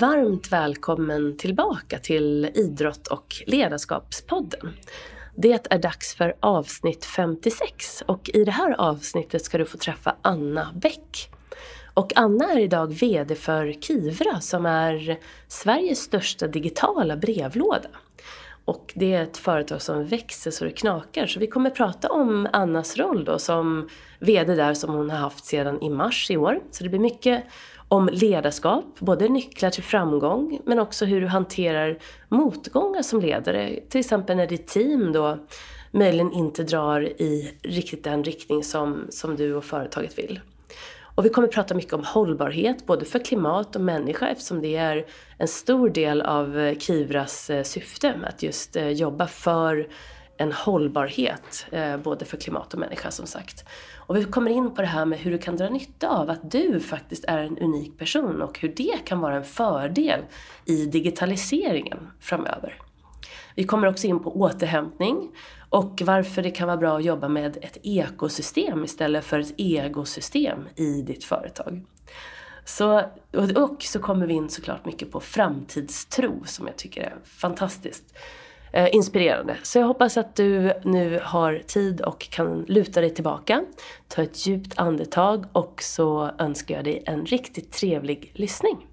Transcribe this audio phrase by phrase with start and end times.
[0.00, 4.72] Varmt välkommen tillbaka till Idrott och ledarskapspodden.
[5.34, 10.16] Det är dags för avsnitt 56 och i det här avsnittet ska du få träffa
[10.22, 11.30] Anna Bäck.
[11.94, 17.88] Och Anna är idag VD för Kivra som är Sveriges största digitala brevlåda.
[18.64, 21.26] Och det är ett företag som växer så det knakar.
[21.26, 25.44] Så vi kommer prata om Annas roll då som VD där som hon har haft
[25.44, 26.60] sedan i mars i år.
[26.70, 27.44] Så det blir mycket
[27.88, 33.80] om ledarskap, både nycklar till framgång men också hur du hanterar motgångar som ledare.
[33.88, 35.38] Till exempel när ditt team då
[35.90, 40.40] möjligen inte drar i riktigt den riktning som, som du och företaget vill.
[41.18, 45.06] Och vi kommer prata mycket om hållbarhet, både för klimat och människa eftersom det är
[45.38, 49.88] en stor del av eh, Kivras eh, syfte, att just eh, jobba för
[50.40, 51.66] en hållbarhet,
[52.04, 53.64] både för klimat och människa som sagt.
[54.08, 56.50] Och vi kommer in på det här med hur du kan dra nytta av att
[56.50, 60.20] du faktiskt är en unik person och hur det kan vara en fördel
[60.64, 62.82] i digitaliseringen framöver.
[63.54, 65.30] Vi kommer också in på återhämtning
[65.68, 70.58] och varför det kan vara bra att jobba med ett ekosystem istället för ett egosystem
[70.76, 71.84] i ditt företag.
[72.64, 73.02] Så,
[73.56, 78.14] och så kommer vi in såklart mycket på framtidstro som jag tycker är fantastiskt
[78.72, 79.56] Eh, inspirerande.
[79.62, 83.64] Så jag hoppas att du nu har tid och kan luta dig tillbaka,
[84.08, 88.86] ta ett djupt andetag och så önskar jag dig en riktigt trevlig lyssning.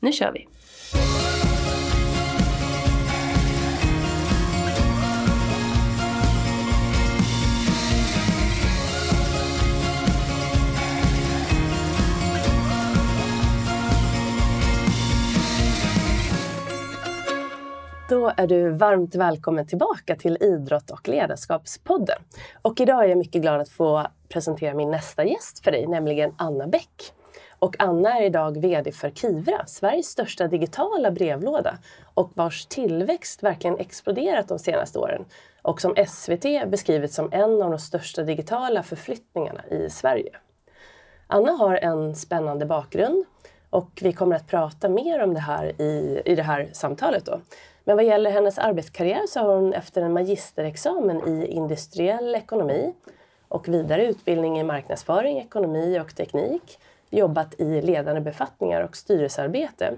[0.00, 0.46] Nu kör vi!
[18.08, 22.18] Då är du varmt välkommen tillbaka till Idrott och ledarskapspodden.
[22.62, 26.34] Och idag är jag mycket glad att få presentera min nästa gäst för dig, nämligen
[26.38, 27.12] Anna Bäck.
[27.58, 31.78] Och Anna är idag VD för Kivra, Sveriges största digitala brevlåda
[32.14, 35.24] och vars tillväxt verkligen exploderat de senaste åren
[35.62, 40.36] och som SVT beskrivit som en av de största digitala förflyttningarna i Sverige.
[41.26, 43.24] Anna har en spännande bakgrund
[43.70, 47.26] och vi kommer att prata mer om det här i, i det här samtalet.
[47.26, 47.40] Då.
[47.88, 52.94] Men vad gäller hennes arbetskarriär så har hon efter en magisterexamen i industriell ekonomi
[53.48, 56.78] och vidare utbildning i marknadsföring, ekonomi och teknik
[57.10, 59.94] jobbat i ledande befattningar och styrelsearbete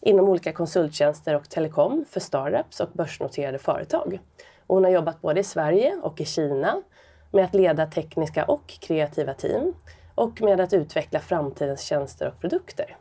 [0.00, 4.18] inom olika konsulttjänster och telekom för startups och börsnoterade företag.
[4.66, 6.82] Och hon har jobbat både i Sverige och i Kina
[7.30, 9.74] med att leda tekniska och kreativa team
[10.14, 12.96] och med att utveckla framtidens tjänster och produkter.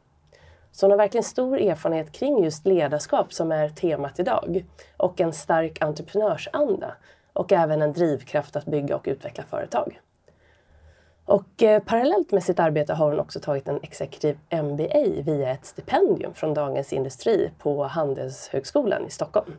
[0.74, 4.66] Så hon har verkligen stor erfarenhet kring just ledarskap som är temat idag
[4.98, 6.94] och en stark entreprenörsanda
[7.34, 10.02] och även en drivkraft att bygga och utveckla företag.
[11.26, 15.66] Och eh, parallellt med sitt arbete har hon också tagit en exekutiv MBA via ett
[15.66, 19.54] stipendium från Dagens Industri på Handelshögskolan i Stockholm.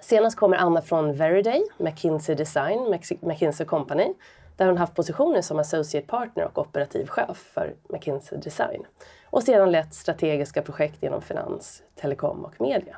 [0.00, 4.14] Senast kommer Anna från Veriday, McKinsey Design, McKinsey Company,
[4.56, 8.86] där hon haft positioner som associate partner och operativ chef för McKinsey Design
[9.30, 12.96] och sedan lett strategiska projekt inom finans, telekom och media.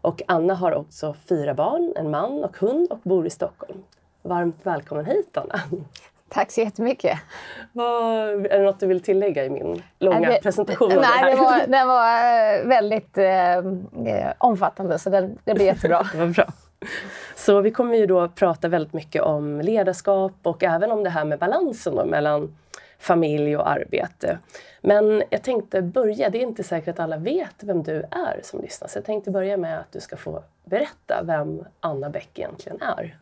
[0.00, 3.82] Och Anna har också fyra barn, en man och hund och bor i Stockholm.
[4.22, 5.60] Varmt välkommen hit Anna!
[6.28, 7.18] Tack så jättemycket!
[7.72, 10.88] Vad, är det något du vill tillägga i min långa nej, presentation?
[10.88, 16.02] Nej, det var, den var eh, väldigt eh, omfattande så den, det blir jättebra.
[16.12, 16.46] det var bra.
[17.36, 21.24] Så vi kommer ju då prata väldigt mycket om ledarskap och även om det här
[21.24, 22.56] med balansen mellan
[22.98, 24.38] familj och arbete.
[24.80, 28.60] Men jag tänkte börja, det är inte säkert att alla vet vem du är som
[28.60, 32.82] lyssnar, så jag tänkte börja med att du ska få berätta vem Anna Bäck egentligen
[32.82, 33.18] är.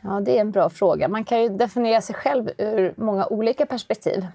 [0.00, 1.08] Ja, det är en bra fråga.
[1.08, 4.26] Man kan ju definiera sig själv ur många olika perspektiv.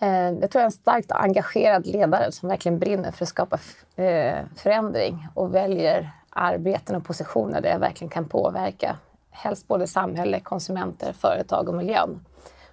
[0.00, 3.58] Eh, jag tror jag är en starkt engagerad ledare som verkligen brinner för att skapa
[3.96, 8.96] eh, förändring och väljer arbeten och positioner där jag verkligen kan påverka
[9.30, 12.26] helst både samhälle, konsumenter, företag och miljön.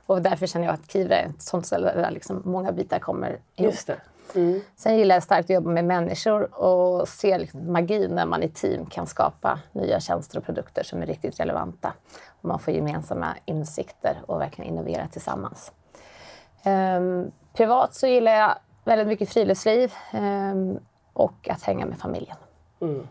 [0.06, 3.30] Och därför känner jag att Kivra är ett sånt ställe där liksom många bitar kommer
[3.30, 3.42] ihop.
[3.56, 4.00] Just det.
[4.36, 4.62] Mm.
[4.76, 8.50] Sen gillar jag starkt att jobba med människor och se liksom magi när man i
[8.50, 11.94] team kan skapa nya tjänster och produkter som är riktigt relevanta.
[12.42, 15.72] Och man får gemensamma insikter och verkligen innovera tillsammans.
[16.66, 20.80] Um, privat så gillar jag väldigt mycket friluftsliv um,
[21.14, 22.38] och att hänga med familjen.
[22.82, 23.08] Mm.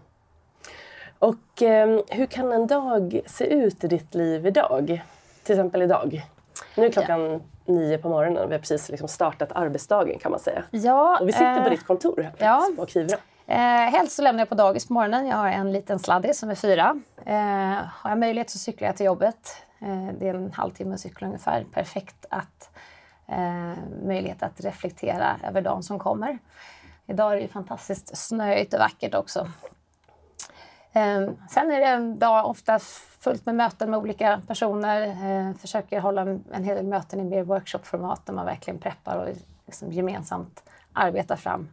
[1.19, 5.05] Och um, hur kan en dag se ut i ditt liv idag?
[5.43, 6.23] Till exempel idag?
[6.77, 7.41] Nu är klockan ja.
[7.65, 8.49] nio på morgonen.
[8.49, 10.63] Vi har precis liksom startat arbetsdagen kan man säga.
[10.71, 12.69] Ja, och vi sitter eh, på ditt kontor här ja.
[12.77, 13.17] på Kivra.
[13.47, 13.57] Eh,
[13.91, 15.27] helst så lämnar jag på dagis på morgonen.
[15.27, 17.01] Jag har en liten sladdis som är fyra.
[17.25, 17.35] Eh,
[17.93, 19.57] har jag möjlighet så cyklar jag till jobbet.
[19.81, 21.67] Eh, det är en halvtimme cykel ungefär.
[21.73, 22.71] Perfekt att
[23.27, 26.39] eh, möjlighet att reflektera över dagen som kommer.
[27.07, 29.49] Idag är det ju fantastiskt snöigt och vackert också.
[30.99, 32.79] Eh, sen är det en dag ofta
[33.21, 35.03] fullt med möten med olika personer.
[35.03, 36.23] Eh, försöker hålla
[36.53, 39.29] en hel del möten i mer workshopformat där man verkligen preppar och
[39.67, 40.63] liksom gemensamt
[40.93, 41.69] arbetar fram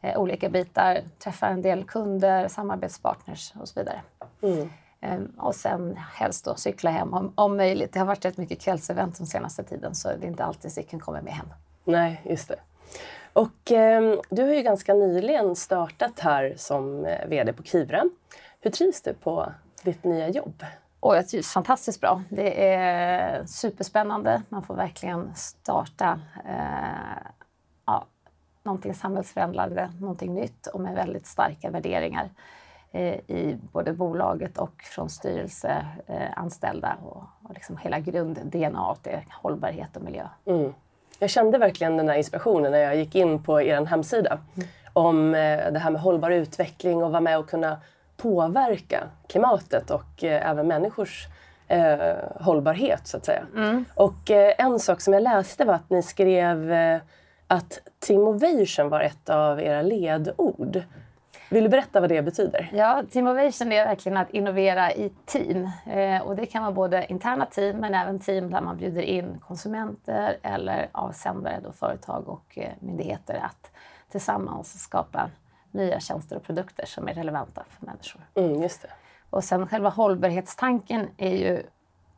[0.00, 1.00] eh, olika bitar.
[1.18, 4.00] Träffar en del kunder, samarbetspartners och så vidare.
[4.42, 4.68] Mm.
[5.00, 7.92] Ehm, och sen helst då cykla hem om, om möjligt.
[7.92, 11.00] Det har varit rätt mycket kvällsevent den senaste tiden så det är inte alltid cykeln
[11.00, 11.46] kommer med hem.
[11.84, 12.56] Nej, just det.
[13.32, 18.04] Och eh, du har ju ganska nyligen startat här som eh, VD på Kivra.
[18.64, 19.52] Hur trivs du på
[19.82, 20.64] ditt nya jobb?
[21.00, 22.22] Och jag trivs fantastiskt bra.
[22.28, 24.42] Det är superspännande.
[24.48, 27.26] Man får verkligen starta eh,
[27.86, 28.04] ja,
[28.62, 32.30] någonting samhällsförändrande, någonting nytt och med väldigt starka värderingar.
[32.92, 39.26] Eh, i både bolaget och från styrelse, eh, anställda och, och liksom hela grund-DNA är
[39.30, 40.28] hållbarhet och miljö.
[40.44, 40.74] Mm.
[41.18, 44.68] Jag kände verkligen den här inspirationen när jag gick in på er hemsida mm.
[44.92, 47.78] om eh, det här med hållbar utveckling och vara med och kunna
[48.16, 51.28] påverka klimatet och även människors
[51.68, 53.46] eh, hållbarhet så att säga.
[53.56, 53.84] Mm.
[53.94, 57.00] Och eh, en sak som jag läste var att ni skrev eh,
[57.46, 60.82] att Teamovation var ett av era ledord.
[61.50, 62.70] Vill du berätta vad det betyder?
[62.72, 65.70] Ja, Teamovation är verkligen att innovera i team.
[65.86, 69.38] Eh, och det kan vara både interna team men även team där man bjuder in
[69.46, 73.70] konsumenter eller avsändare, då företag och eh, myndigheter att
[74.10, 75.30] tillsammans skapa
[75.74, 78.22] nya tjänster och produkter som är relevanta för människor.
[78.34, 78.88] Mm, just det.
[79.30, 81.62] Och sen själva hållbarhetstanken är ju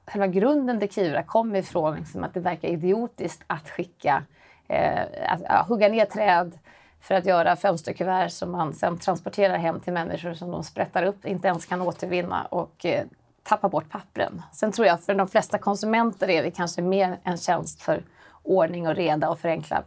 [0.06, 4.22] själva grunden till Kivra kommer ifrån liksom att det verkar idiotiskt att skicka,
[4.68, 6.58] eh, att ja, hugga ner träd,
[7.00, 11.24] för att göra fönsterkuvert som man sen transporterar hem till människor som de sprättar upp,
[11.24, 13.04] inte ens kan återvinna och eh,
[13.42, 14.42] tappar bort pappren.
[14.52, 18.02] Sen tror jag för de flesta konsumenter är det kanske mer en tjänst för
[18.42, 19.82] ordning och reda och förenkla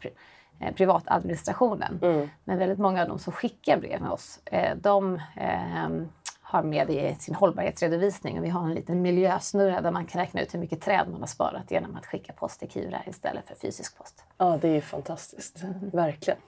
[0.60, 2.00] eh, privatadministrationen.
[2.02, 2.30] Mm.
[2.44, 5.90] Men väldigt många av de som skickar brev med oss, eh, de eh,
[6.42, 8.40] har med det i sin hållbarhetsredovisning.
[8.40, 11.20] Och vi har en liten miljösnurra där man kan räkna ut hur mycket träd man
[11.20, 14.24] har sparat genom att skicka post till Kivra istället för fysisk post.
[14.38, 15.64] Ja, det är ju fantastiskt.
[15.64, 15.90] Mm.
[15.90, 16.40] Verkligen.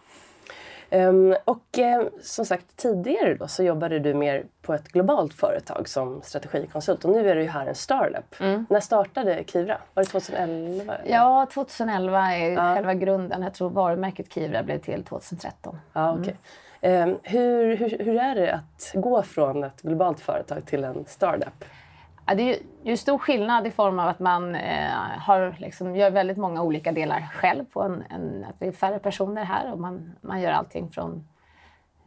[0.94, 5.90] Um, och uh, som sagt tidigare då så jobbade du mer på ett globalt företag
[5.90, 8.40] som strategikonsult och nu är du ju här en startup.
[8.40, 8.66] Mm.
[8.70, 9.78] När startade Kivra?
[9.94, 10.98] Var det 2011?
[11.06, 12.76] Ja, 2011 är ja.
[12.76, 13.42] själva grunden.
[13.42, 15.78] Jag tror varumärket Kivra blev till 2013.
[15.94, 16.34] Ja, okay.
[16.82, 17.10] Mm.
[17.10, 21.66] Um, hur, hur, hur är det att gå från ett globalt företag till en startup?
[22.26, 26.12] Ja, det är ju, stor skillnad i form av att man eh, har, liksom, gör
[26.12, 27.66] väldigt många olika delar själv.
[27.66, 31.28] På en, en, att det är färre personer här och man, man gör allting från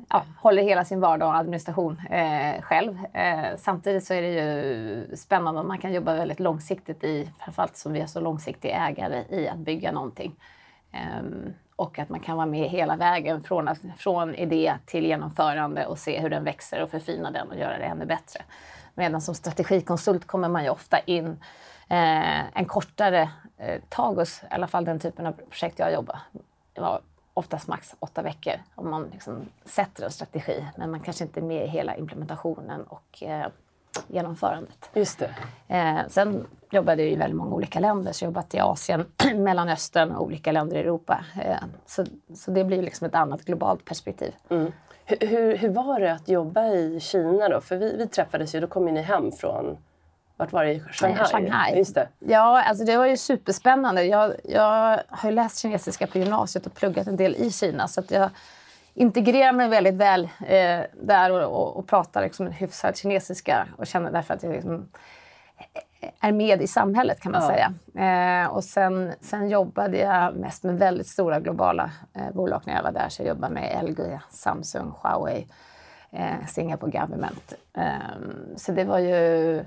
[0.08, 2.98] ja, håller hela sin vardag och administration eh, själv.
[3.12, 7.76] Eh, samtidigt så är det ju spännande om man kan jobba väldigt långsiktigt i, framförallt
[7.76, 10.34] som vi är så långsiktiga ägare, i att bygga någonting.
[10.92, 11.24] Eh,
[11.76, 13.68] och att man kan vara med hela vägen från,
[13.98, 17.84] från idé till genomförande och se hur den växer och förfina den och göra det
[17.84, 18.42] ännu bättre.
[18.94, 21.26] Medan som strategikonsult kommer man ju ofta in
[21.88, 26.18] eh, en kortare eh, hos i alla fall den typen av projekt jag jobbar.
[26.76, 27.00] Var
[27.34, 31.44] oftast max åtta veckor om man liksom sätter en strategi men man kanske inte är
[31.44, 33.46] med i hela implementationen och eh,
[34.08, 34.90] genomförandet.
[34.94, 35.34] Just det.
[35.68, 39.04] Eh, sen jobbade jag i väldigt många olika länder, så jag jobbat i Asien,
[39.34, 41.24] Mellanöstern och olika länder i Europa.
[41.42, 42.04] Eh, så,
[42.34, 44.34] så det blir liksom ett annat globalt perspektiv.
[44.48, 44.72] Mm.
[45.06, 47.60] Hur, hur, var det att jobba i Kina då?
[47.60, 49.76] För vi, vi träffades ju, då kom ju ni hem från
[50.36, 50.80] vart var det?
[50.80, 51.26] Shanghai?
[51.26, 51.78] Shanghai.
[51.78, 52.08] Just det.
[52.18, 54.04] Ja, alltså det var ju superspännande.
[54.04, 57.88] Jag, jag har ju läst kinesiska på gymnasiet och pluggat en del i Kina.
[57.88, 58.30] Så att jag
[58.94, 63.68] integrerar mig väldigt väl eh, där och, och, och pratar liksom hyfsad kinesiska.
[63.76, 64.88] Och känner därför att jag liksom
[66.20, 67.48] är med i samhället kan man ja.
[67.48, 67.72] säga.
[68.44, 72.82] Eh, och sen, sen jobbade jag mest med väldigt stora globala eh, bolag när jag
[72.82, 73.08] var där.
[73.08, 75.46] Så jag jobbade med LG, Samsung, Huawei,
[76.10, 77.54] eh, Singapore Government.
[77.76, 77.92] Eh,
[78.56, 79.64] så det var ju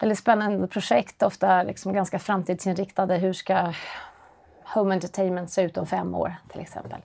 [0.00, 3.16] väldigt spännande projekt, ofta liksom ganska framtidsinriktade.
[3.16, 3.72] Hur ska
[4.74, 7.00] Home Entertainment se ut om fem år till exempel?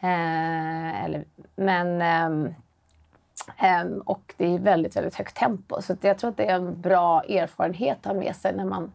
[0.00, 1.24] Eh, eller,
[1.56, 2.54] men ehm,
[3.58, 5.82] Ehm, och det är väldigt, väldigt högt tempo.
[5.82, 8.92] Så jag tror att det är en bra erfarenhet att ha med sig när man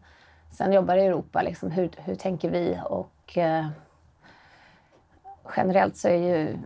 [0.52, 1.42] sen jobbar i Europa.
[1.42, 2.80] Liksom, hur, hur tänker vi?
[2.86, 3.68] Och uh,
[5.56, 6.58] generellt så är ju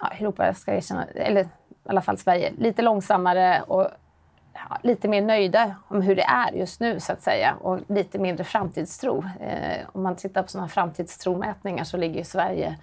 [0.00, 1.48] ja, Europa, ska jag känna, eller i
[1.86, 3.88] alla fall Sverige, lite långsammare och
[4.52, 8.18] ja, lite mer nöjda om hur det är just nu så att säga och lite
[8.18, 9.18] mindre framtidstro.
[9.18, 12.78] Uh, om man tittar på sådana framtidstromätningar så ligger ju Sverige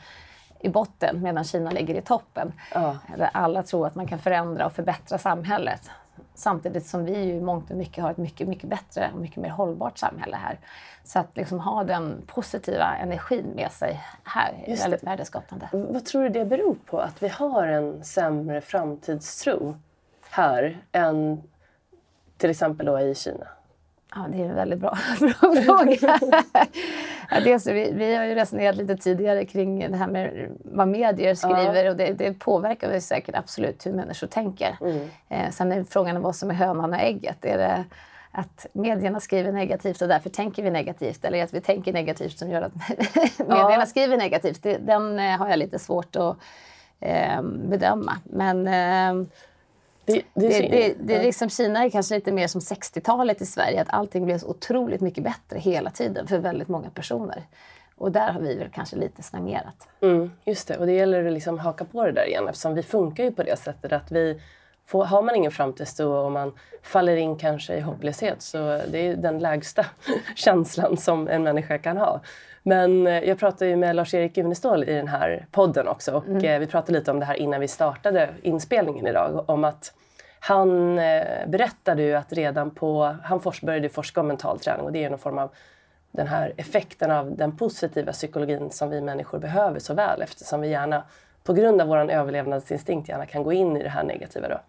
[0.63, 2.53] i botten medan Kina ligger i toppen.
[2.74, 2.98] Ja.
[3.18, 5.89] Där alla tror att man kan förändra och förbättra samhället.
[6.36, 9.50] Samtidigt som vi ju mångt och mycket har ett mycket, mycket bättre och mycket mer
[9.50, 10.60] hållbart samhälle här.
[11.03, 15.06] Så att liksom ha den positiva energin med sig här är Just väldigt det.
[15.08, 15.70] värdeskapande.
[15.72, 17.00] Vad tror du det beror på?
[17.00, 19.75] Att vi har en sämre framtidstro
[20.30, 21.44] här än
[22.38, 23.48] till exempel då i Kina?
[24.15, 26.20] Ja, det är en väldigt bra, bra fråga.
[27.31, 31.35] ja, dels, vi, vi har ju resonerat lite tidigare kring det här med vad medier
[31.35, 34.77] skriver och det, det påverkar säkert absolut hur människor tänker.
[35.29, 37.45] Eh, sen är frågan vad som är hönan och ägget.
[37.45, 37.83] Är det
[38.31, 42.50] att medierna skriver negativt och därför tänker vi negativt eller att vi tänker negativt som
[42.50, 42.73] gör att
[43.38, 44.63] medierna skriver negativt?
[44.63, 46.38] Det, den eh, har jag lite svårt att
[47.00, 48.17] eh, bedöma.
[48.23, 49.27] Men eh,
[50.05, 53.46] Det, det, det, det, det är liksom Kina är kanske lite mer som 60-talet i
[53.46, 57.43] Sverige, att allting blev så otroligt mycket bättre hela tiden för väldigt många personer.
[57.96, 59.88] Och där har vi väl kanske lite stagnerat.
[60.01, 62.84] Mm, just det, och det gäller att liksom haka på det där igen eftersom vi
[62.84, 64.41] funkar ju på det sättet att vi
[64.86, 66.53] får, har man ingen framtidstro och man
[66.84, 68.58] faller in kanske i hopplöshet så
[68.91, 69.86] det är den lägsta
[70.36, 72.22] känslan som en människa kan ha.
[72.63, 76.60] Men eh, jag pratade ju med Lars-Erik Unestål i den här podden också och eh,
[76.60, 79.94] vi pratade lite om det här innan vi startade inspelningen idag om att
[80.39, 85.03] han eh, berättade ju att redan på, han började forska om mental träning och det
[85.03, 85.50] är någon form av
[86.12, 90.68] den här effekten av den positiva psykologin som vi människor behöver så väl eftersom vi
[90.68, 91.03] gärna
[91.44, 94.48] på grund av vår överlevnadsinstinkt gärna kan gå in i det här negativa.
[94.48, 94.60] Då.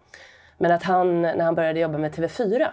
[0.57, 2.67] Men att han, när han började jobba med TV4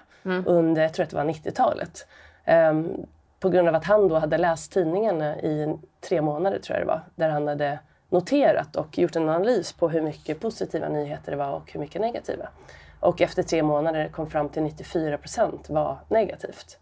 [0.47, 2.07] under, jag tror att det var 90-talet,
[2.45, 3.07] ehm,
[3.41, 6.87] på grund av att han då hade läst tidningarna eh, i tre månader, tror jag
[6.87, 7.79] det var, där han hade
[8.09, 12.01] noterat och gjort en analys på hur mycket positiva nyheter det var och hur mycket
[12.01, 12.49] negativa.
[13.01, 16.79] Och efter tre månader kom fram till 94 procent var negativt.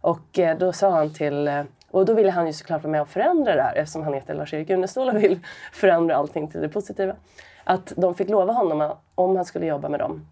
[0.00, 3.00] Och eh, då sa han till, eh, och då ville han ju såklart vara med
[3.00, 5.40] och förändra det här eftersom han heter Lars-Erik Unestål och vill
[5.72, 7.16] förändra allting till det positiva.
[7.64, 10.26] Att de fick lova honom att om han skulle jobba med dem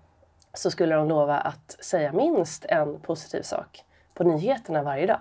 [0.55, 5.21] så skulle de lova att säga minst en positiv sak på nyheterna varje dag.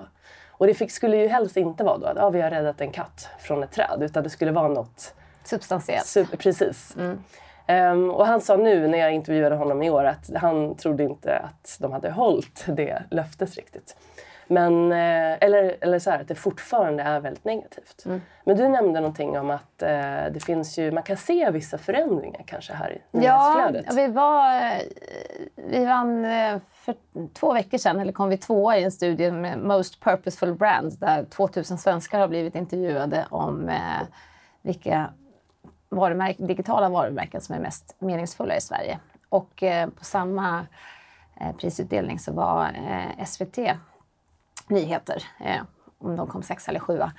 [0.58, 2.92] Och det fick, skulle ju helst inte vara då att ah, vi har räddat en
[2.92, 6.06] katt från ett träd utan det skulle vara något Substantiellt.
[6.06, 6.96] Super, precis.
[7.68, 11.38] Ehm, och han sa nu när jag intervjuade honom i år att han trodde inte
[11.38, 13.96] att de hade hållit det löftet riktigt.
[14.48, 18.06] Men, eh, eller, eller så här, att det fortfarande är väldigt negativt.
[18.44, 19.90] Men du nämnde någonting om att eh,
[20.32, 23.20] det finns ju, man kan se vissa förändringar kanske här i Ja,
[23.72, 23.94] nyhetsflödet.
[23.98, 24.56] vi var...
[24.56, 24.82] eh,
[25.56, 26.96] Vi vann eh, för
[27.34, 31.24] två veckor sedan, eller kom vi tvåa i en studie med Most Purposeful Brand där
[31.26, 33.78] 2000 svenskar har blivit intervjuade om eh,
[34.62, 35.10] vilka
[35.90, 39.00] varumärk- digitala varumärken som är mest meningsfulla i Sverige.
[39.30, 40.66] Och eh, på samma
[41.60, 42.72] prisutdelning så var
[43.26, 43.58] SVT
[44.68, 45.62] nyheter, eh,
[45.98, 47.12] om de kom sexa eller sjua.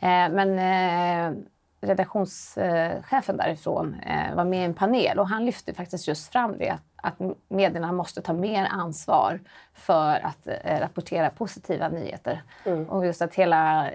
[0.00, 1.42] Eh, men eh,
[1.80, 6.78] redaktionschefen därifrån eh, var med i en panel och han lyfte faktiskt just fram det
[6.96, 7.14] att,
[7.48, 9.40] medierna måste ta mer ansvar
[9.74, 12.42] för att rapportera positiva nyheter.
[12.88, 13.90] Och just att hela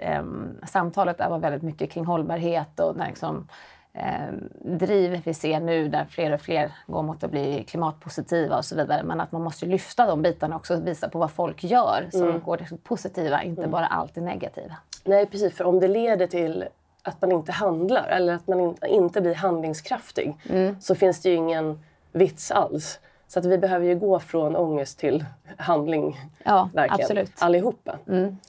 [0.66, 3.48] samtalet var väldigt mycket kring hållbarhet och liksom,
[4.62, 8.76] driv vi ser nu där fler och fler går mot att bli klimatpositiva och så
[8.76, 9.02] vidare.
[9.02, 12.40] Men att man måste lyfta de bitarna också och visa på vad folk gör som
[12.40, 14.76] går till positiva, inte bara allt det negativa.
[15.04, 16.64] Nej precis, för om det leder till
[17.02, 20.80] att man inte handlar eller att man in, inte blir handlingskraftig Mm.
[20.80, 21.80] så finns det ju ingen
[22.12, 22.98] vits alls.
[23.28, 25.24] Så att vi behöver ju gå från ångest till
[25.56, 26.20] handling.
[26.44, 27.00] Ja, verkligen.
[27.00, 27.28] absolut.
[27.28, 27.46] Mm.
[27.46, 27.98] Allihopa.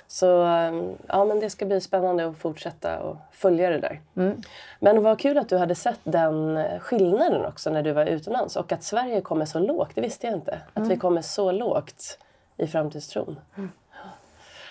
[0.08, 4.02] Så um, ja, men det ska bli spännande att fortsätta och följa det där.
[4.16, 4.42] Mm.
[4.80, 8.56] Men vad kul att du hade sett den eh, skillnaden också när du var utomlands
[8.56, 10.60] och att Sverige kommer så lågt, det visste jag inte.
[10.74, 10.90] Att Mm.
[10.90, 12.20] vi kommer så lågt
[12.58, 13.40] i framtidstron.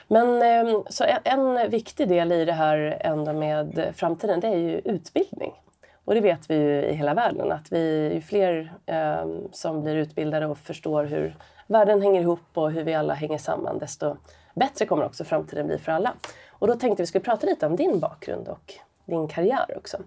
[0.09, 4.57] Men eh, så en, en viktig del i det här ändå med framtiden det är
[4.57, 5.53] ju utbildning.
[6.07, 9.97] Och det vet vi ju i hela världen att vi ju fler eh, som blir
[9.97, 11.37] utbildade och förstår hur
[11.67, 14.17] världen hänger ihop och hur vi alla hänger samman desto
[14.55, 16.13] bättre kommer också framtiden bli för alla.
[16.51, 19.99] Och då tänkte vi skulle prata lite om din bakgrund och din karriär också.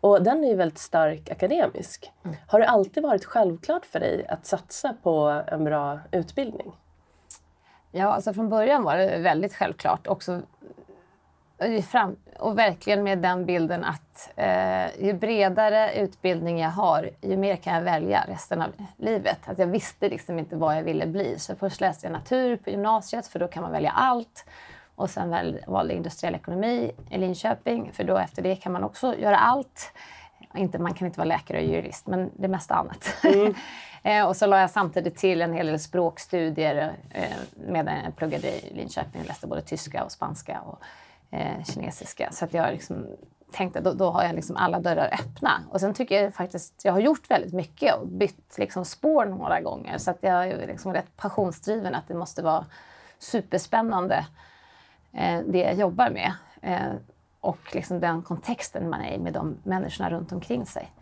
[0.00, 2.12] Och den är ju väldigt stark akademisk.
[2.46, 6.72] Har det alltid varit självklart för dig att satsa på en bra utbildning?
[7.92, 10.06] Ja, alltså från början var det väldigt självklart.
[10.06, 10.42] Också,
[12.38, 17.74] och verkligen med den bilden att eh, ju bredare utbildning jag har, ju mer kan
[17.74, 19.38] jag välja resten av livet.
[19.48, 21.38] Att jag visste liksom inte vad jag ville bli.
[21.38, 24.44] Så först läste jag natur på gymnasiet, för då kan man välja allt.
[24.94, 28.84] Och sen väl, valde jag industriell ekonomi i Linköping, för då efter det kan man
[28.84, 29.92] också göra allt.
[30.54, 33.24] Inte, man kan inte vara läkare och jurist, men det mesta annat.
[34.02, 37.24] eh, och så la jag samtidigt till en hel del språkstudier eh,
[37.68, 39.20] medan jag pluggade i Linköping.
[39.20, 40.82] Jag läste både tyska och spanska och
[41.30, 42.28] eh, kinesiska.
[42.32, 43.06] Så att jag liksom
[43.52, 45.60] tänkte då, då har jag liksom alla dörrar öppna.
[45.70, 49.60] Och sen tycker jag faktiskt jag har gjort väldigt mycket och bytt liksom spår några
[49.60, 49.98] gånger.
[49.98, 52.66] Så att jag är liksom rätt passionsdriven att det måste vara
[53.18, 54.26] superspännande
[55.12, 56.32] eh, det jag jobbar med.
[56.62, 56.92] Eh,
[57.40, 60.92] och liksom den kontexten man är i med de människorna runt omkring sig.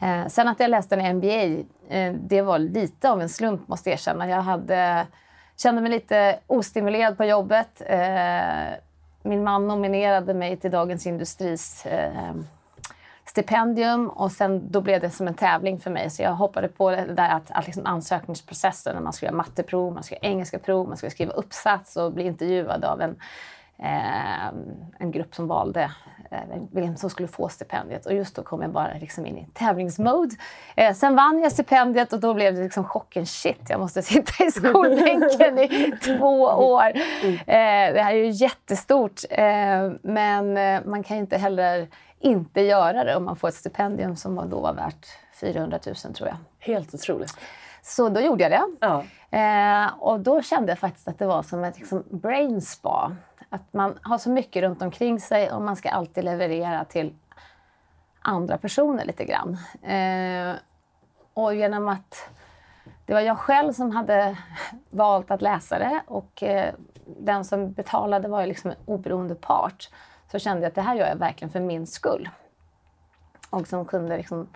[0.00, 3.90] Eh, sen att jag läste en MBA, eh, det var lite av en slump måste
[3.90, 4.28] jag erkänna.
[4.28, 5.06] Jag hade,
[5.56, 7.82] kände mig lite ostimulerad på jobbet.
[7.86, 8.72] Eh,
[9.22, 12.34] min man nominerade mig till Dagens Industris eh,
[13.24, 16.10] stipendium och sen då blev det som en tävling för mig.
[16.10, 19.94] Så jag hoppade på det där att, att liksom ansökningsprocessen, när man skulle göra matteprov,
[19.94, 23.16] man skulle göra engelska prov, man skulle skriva uppsats och bli intervjuad av en,
[24.98, 25.90] en grupp som valde
[26.30, 26.38] eh,
[26.72, 28.06] vem som skulle få stipendiet.
[28.06, 30.36] Och just då kom jag bara liksom in i tävlingsmode.
[30.76, 33.26] Eh, sen vann jag stipendiet och då blev det liksom chocken.
[33.26, 36.92] Shit, jag måste sitta i skolbänken i två år.
[37.24, 39.20] Eh, det här är ju jättestort.
[39.30, 41.88] Eh, men eh, man kan ju inte heller
[42.20, 45.06] inte göra det om man får ett stipendium som då var värt
[45.40, 46.36] 400 000 tror jag.
[46.58, 47.38] Helt otroligt.
[47.82, 48.62] Så då gjorde jag det.
[48.80, 49.04] Ja.
[49.38, 53.16] Eh, och då kände jag faktiskt att det var som ett liksom, brain spa.
[53.52, 57.14] Att man har så mycket runt omkring sig och man ska alltid leverera till
[58.22, 59.58] andra personer lite grann.
[59.82, 60.56] Eh,
[61.34, 62.30] och genom att
[63.06, 64.38] det var jag själv som hade
[64.90, 69.90] valt att läsa det och eh, den som betalade var ju liksom en oberoende part
[70.30, 72.28] så kände jag att det här gör jag verkligen för min skull.
[73.50, 74.48] Och som kunde liksom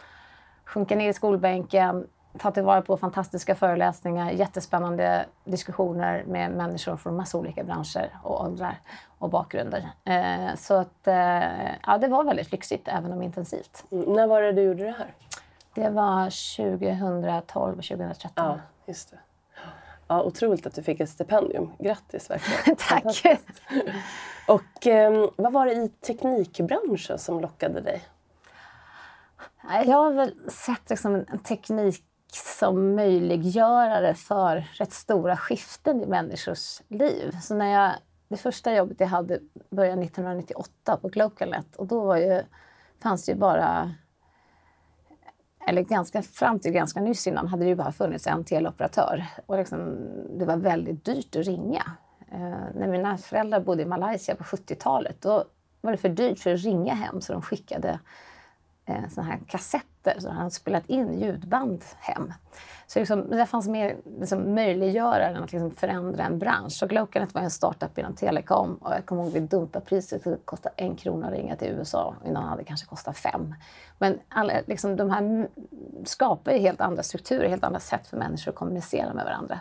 [0.64, 2.06] sjunka ner i skolbänken,
[2.38, 8.80] ta tillvara på fantastiska föreläsningar, jättespännande diskussioner med människor från massa olika branscher och åldrar
[9.18, 9.90] och bakgrunder.
[10.04, 13.84] Eh, så att, eh, ja, det var väldigt lyxigt, även om intensivt.
[13.90, 15.14] Mm, När var det du gjorde det här?
[15.74, 18.30] Det var 2012 och 2013.
[18.34, 19.16] Ja, just det.
[20.08, 21.72] Ja, otroligt att du fick ett stipendium.
[21.78, 22.76] Grattis verkligen.
[22.88, 23.04] Tack!
[24.48, 28.02] Och eh, vad var det i teknikbranschen som lockade dig?
[29.86, 32.04] Jag har väl sett liksom en teknik
[32.36, 37.36] som möjliggörare för rätt stora skiften i människors liv.
[37.42, 37.92] Så när jag,
[38.28, 42.42] det första jobbet jag hade började 1998 på Glocalnet och då var ju,
[43.02, 43.94] fanns det ju bara
[45.68, 49.26] eller ganska, fram till ganska nyss innan hade det ju bara funnits en teleoperatör.
[49.46, 49.96] Och liksom,
[50.38, 51.82] det var väldigt dyrt att ringa.
[52.32, 55.44] Eh, när mina föräldrar bodde i Malaysia på 70-talet då
[55.80, 57.98] var det för dyrt för att ringa hem så de skickade
[58.86, 62.32] eh, såna här kassetter så han hade spelat in ljudband hem.
[62.86, 66.72] Så liksom, det fanns mer liksom, möjliggörare än att liksom, förändra en bransch.
[66.72, 70.24] Så Glocanet var en startup inom telekom och jag kommer ihåg vi dumpade priset.
[70.24, 72.14] Det kostade en krona att ringa till USA.
[72.26, 73.54] Innan hade det kanske kostat fem.
[73.98, 75.48] Men alla, liksom, de här
[76.04, 79.60] skapar ju helt andra strukturer, helt andra sätt för människor att kommunicera med varandra.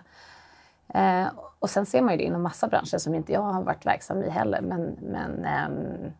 [0.93, 1.27] Eh,
[1.59, 4.23] och sen ser man ju det inom massa branscher som inte jag har varit verksam
[4.23, 4.61] i heller.
[4.61, 6.11] Men, men eh,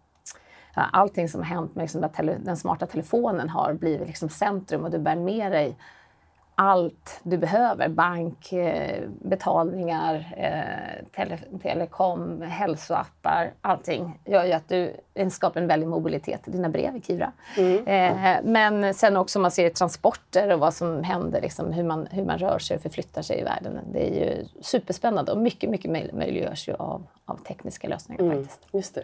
[0.75, 4.91] allting som har hänt med liksom att den smarta telefonen har blivit liksom centrum och
[4.91, 5.75] du bär med dig
[6.57, 7.89] allt du behöver.
[7.89, 14.93] Bank, eh, betalningar, eh, tele, telekom, hälsoappar, allting gör ju att du
[15.31, 17.31] skapar en väldig mobilitet i dina brev i Kivra.
[17.57, 17.87] Mm.
[17.87, 22.07] Eh, men sen också om man ser transporter och vad som händer, liksom, hur, man,
[22.11, 23.79] hur man rör sig och förflyttar sig i världen.
[23.93, 28.37] Det är ju superspännande och mycket, mycket möj möjliggörs ju av, av tekniska lösningar Mm,
[28.37, 28.67] faktiskt.
[28.71, 29.03] just det.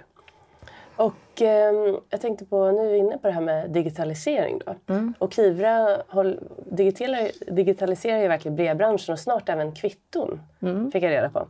[1.01, 4.93] Och eh, jag tänkte på, nu är vi inne på det här med digitalisering då.
[4.93, 5.13] Mm.
[5.19, 10.91] Och Kivra håll, digitaler, digitaliserar ju verkligen brevbranschen och snart även kvitton, Mm.
[10.91, 11.47] fick jag reda på.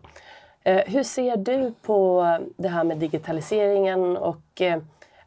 [0.64, 2.26] Eh, hur ser du på
[2.58, 4.80] det här med digitaliseringen och eh,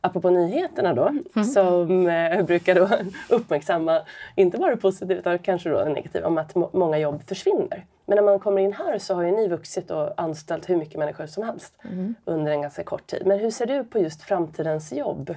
[0.05, 1.45] apropå nyheterna då, Mm.
[1.45, 2.89] som eh, brukar då
[3.35, 4.01] uppmärksamma,
[4.37, 7.87] inte bara det positiva utan kanske då det negativa, om att må- många jobb försvinner.
[8.07, 10.99] Men när man kommer in här så har ju ni vuxit och anställt hur mycket
[10.99, 12.15] människor som helst Mm.
[12.25, 13.23] under en ganska kort tid.
[13.27, 15.35] Men hur ser du på just framtidens jobb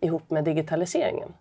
[0.00, 1.32] ihop med digitaliseringen?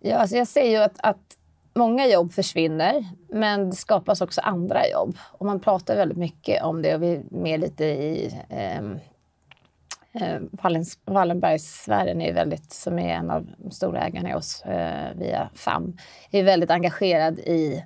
[0.00, 1.36] Ja, alltså jag ser ju att, att
[1.74, 5.16] många jobb försvinner, men det skapas också andra jobb.
[5.22, 8.98] Och man pratar väldigt mycket om det och vi är med lite i ehm,
[10.12, 15.16] eh, Wallens- Wallenbergssfären, är väldigt, som är en av de stora ägarna i oss eh,
[15.16, 15.96] via FAM,
[16.30, 17.84] är väldigt engagerad i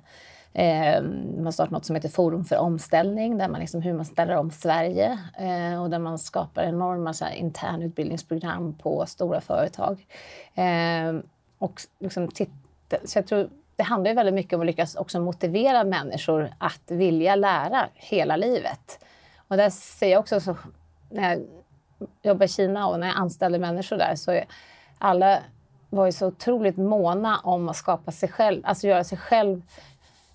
[0.57, 1.03] Eh,
[1.37, 4.51] man startar något som heter Forum för omställning, där man liksom, hur man ställer om
[4.51, 10.05] Sverige eh, och där man skapar enorma så här, internutbildningsprogram på stora företag.
[10.53, 11.15] Eh,
[11.57, 15.19] och liksom titta, så jag tror det handlar ju väldigt mycket om att lyckas också
[15.19, 18.99] motivera människor att vilja lära hela livet.
[19.47, 20.55] Och där ser jag också, så,
[21.09, 21.47] när jag
[22.21, 24.41] jobbar i Kina och när jag anställde människor där, så
[24.97, 25.39] alla
[25.89, 29.61] var ju så otroligt måna om att skapa sig själv, alltså göra sig själv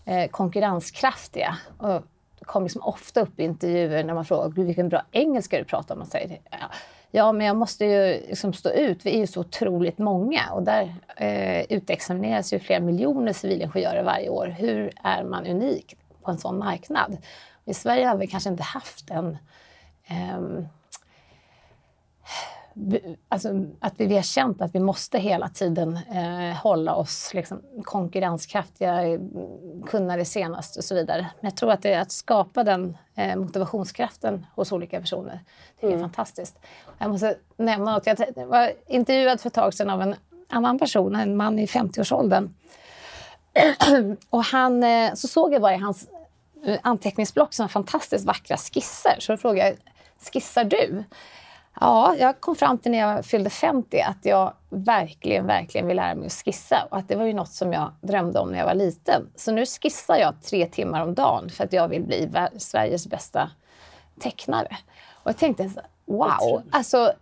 [0.04, 1.56] eh, konkurrenskraftiga.
[1.78, 2.02] Och
[2.40, 5.98] kom liksom ofta upp i intervjuer när man frågar vilken bra engelska du pratar om.
[5.98, 6.70] Man säger ja,
[7.10, 9.06] ja, men jag måste ju liksom stå ut.
[9.06, 14.28] Vi är ju så otroligt många och där eh, utexamineras ju flera miljoner civilingenjörer varje
[14.28, 14.46] år.
[14.46, 17.16] Hur är man unik på en sån marknad?
[17.64, 19.38] I Sverige har vi kanske inte haft en
[20.06, 20.64] eh,
[23.28, 23.48] alltså,
[23.80, 29.18] att vi, har känt att vi måste hela tiden eh, hålla oss liksom, konkurrenskraftiga,
[29.86, 31.26] kunna det senaste och så vidare.
[31.40, 35.40] Men jag tror att det att skapa den eh, motivationskraften hos olika personer.
[35.80, 36.00] Det är mm.
[36.00, 36.58] fantastiskt.
[36.98, 40.14] Jag måste nämna att jag var intervjuad för ett tag sedan av en
[40.48, 42.54] annan person, en man i 50-årsåldern.
[44.30, 46.08] och han, eh, så såg jag bara i hans
[46.64, 49.16] eh, anteckningsblock som fantastiskt vackra skisser.
[49.18, 49.76] Så då frågade jag,
[50.32, 51.04] skissar du?
[51.80, 56.14] Ja, jag kom fram till när jag fyllde 50 att jag verkligen, verkligen vill lära
[56.14, 56.88] mig att skissa.
[56.90, 59.28] Och att det var ju något som jag drömde om när jag var liten.
[59.36, 63.50] Så nu skissar jag tre timmar om dagen för att jag vill bli Sveriges bästa
[64.20, 64.76] tecknare.
[65.22, 65.70] Och jag tänkte,
[66.04, 66.62] wow!
[66.70, 67.12] Alltså,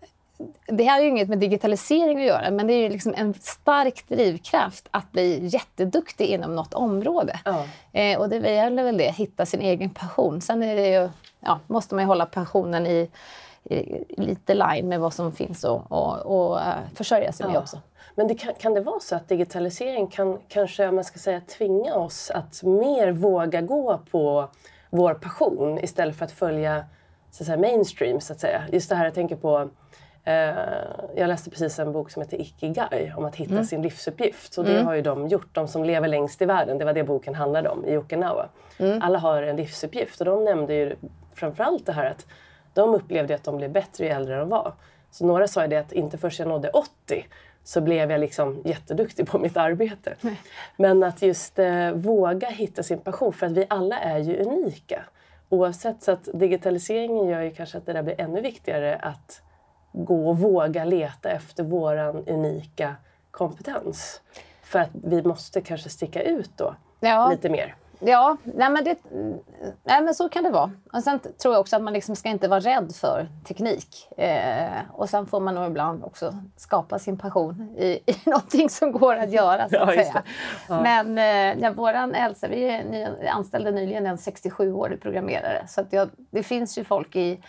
[0.67, 3.35] det här har ju inget med digitalisering att göra, men det är ju liksom en
[3.35, 7.41] stark drivkraft att bli jätteduktig inom något område.
[7.45, 7.65] Ja.
[7.93, 10.41] Eh, och det gäller väl det, hitta sin egen passion.
[10.41, 11.09] Sen är det ju,
[11.41, 13.11] ja, måste man ju hålla passionen i
[14.09, 16.61] lite line med vad som finns och, och, och
[16.94, 17.52] försörja sig ja.
[17.52, 17.78] med också.
[18.14, 21.94] Men det kan, kan, det vara så att digitalisering kan kanske man ska säga, tvinga
[21.94, 24.48] oss att mer våga gå på
[24.90, 26.85] vår passion istället för att följa
[27.31, 28.20] så att säga, mainstream?
[28.20, 28.62] Så att säga.
[28.72, 29.70] Just det här jag tänker på
[30.24, 30.54] eh,
[31.16, 33.64] jag läste precis en bok som heter Ikigai om att hitta mm.
[33.64, 34.59] sin livsuppgift.
[34.59, 34.87] Och det mm.
[34.87, 36.78] har ju de gjort, de som lever längst i världen.
[36.78, 38.48] Det var det boken handlade om i Okinawa.
[38.78, 39.02] Mm.
[39.02, 40.96] Alla har en livsuppgift och de nämnde ju
[41.35, 42.26] framförallt det här att
[42.79, 44.73] de upplevde att de blev bättre ju äldre de var.
[45.11, 47.27] Så några sa ju det att inte först jag nådde 80
[47.64, 50.14] så blev jag liksom jätteduktig på mitt arbete.
[50.21, 50.41] Nej.
[50.77, 55.05] Men att just eh, våga hitta sin passion, för att vi alla är ju unika.
[55.49, 59.43] Oavsett, så att digitaliseringen gör ju kanske att det där blir ännu viktigare att
[59.93, 62.97] gå och våga leta efter våran unika
[63.31, 64.21] kompetens.
[64.62, 67.31] För att vi måste kanske sticka ut då ja.
[67.31, 67.75] lite mer.
[68.01, 68.99] Ja, nej men, det,
[69.85, 70.71] nej men så kan det vara.
[70.93, 74.09] Och sen tror jag också att man liksom ska inte vara rädd för teknik.
[74.17, 78.93] Eh, och sen får man nog ibland också skapa sin passion i, i någonting som
[78.93, 79.69] går att göra.
[79.69, 80.23] Så att ja, säga.
[80.69, 80.83] Ja.
[80.83, 85.65] Men eh, ja, våran äldsta, vi är, anställde nyligen en 67-årig programmerare.
[85.69, 87.41] Så att jag, det finns ju folk i,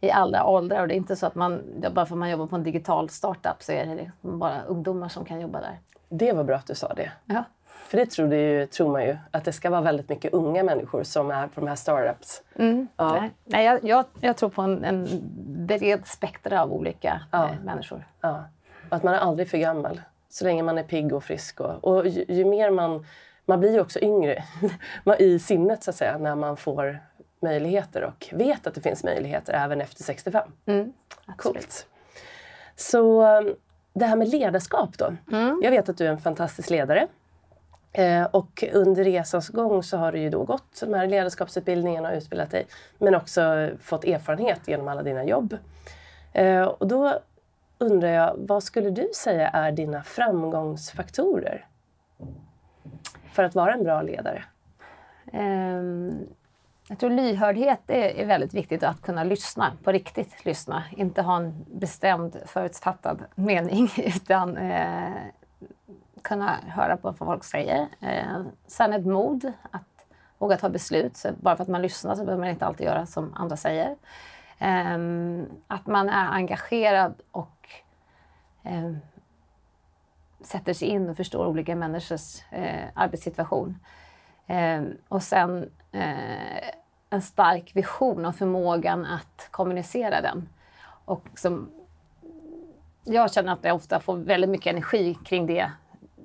[0.00, 1.62] i alla åldrar och det är inte så att man,
[1.94, 5.08] bara för att man jobbar på en digital startup så är det liksom bara ungdomar
[5.08, 5.78] som kan jobba där.
[6.08, 7.12] Det var bra att du sa det.
[7.24, 7.44] Ja.
[7.88, 11.02] För det tror, ju, tror man ju, att det ska vara väldigt mycket unga människor
[11.02, 12.42] som är på de här startups.
[12.54, 12.88] Mm.
[12.96, 13.12] Ja.
[13.12, 15.08] Nej, nej jag, jag, jag, tror på en, en
[15.66, 17.44] bred spektra av olika ja.
[17.44, 18.04] eh, människor.
[18.20, 18.44] Ja.
[18.90, 21.60] Och att man är aldrig för gammal, så länge man är pigg och frisk.
[21.60, 23.06] Och, och ju, ju, mer man...
[23.44, 24.44] Man blir ju också yngre
[25.18, 26.98] i sinnet, så att säga, när man får
[27.40, 30.50] möjligheter och vet att det finns möjligheter även efter 65.
[30.66, 30.92] Mm,
[31.36, 31.86] Coolt.
[32.76, 33.24] Så
[33.92, 35.16] det här med ledarskap då.
[35.32, 35.60] Mm.
[35.62, 37.06] Jag vet att du är en fantastisk ledare.
[37.98, 42.16] Eh, och under resans gång så har du ju då gått de här ledarskapsutbildningarna och
[42.16, 42.66] utbildat dig.
[42.98, 45.56] Men också fått erfarenhet genom alla dina jobb.
[46.32, 47.18] Eh, och då
[47.78, 51.66] undrar jag, vad skulle du säga är dina framgångsfaktorer?
[53.32, 54.44] För att vara en bra ledare?
[55.32, 56.26] Ehm,
[56.88, 60.84] jag tror lyhördhet är, väldigt viktigt, att kunna lyssna, på riktigt lyssna.
[60.96, 65.12] Inte ha en bestämd förutfattad mening utan eh,
[66.22, 67.88] kunna höra på vad folk säger.
[68.00, 69.82] Eh, sen ett mod att
[70.38, 71.16] våga ta beslut.
[71.16, 73.96] Så bara för att man lyssnar så behöver man inte alltid göra som andra säger.
[74.58, 74.98] Eh,
[75.66, 77.68] att man är engagerad och
[78.62, 78.92] eh,
[80.40, 83.78] sätter sig in och förstår olika människors eh, arbetssituation.
[84.46, 86.68] Eh, och sen eh,
[87.10, 90.48] en stark vision och förmågan att kommunicera den.
[91.04, 91.70] Och som,
[93.04, 95.70] jag känner att jag ofta får väldigt mycket energi kring det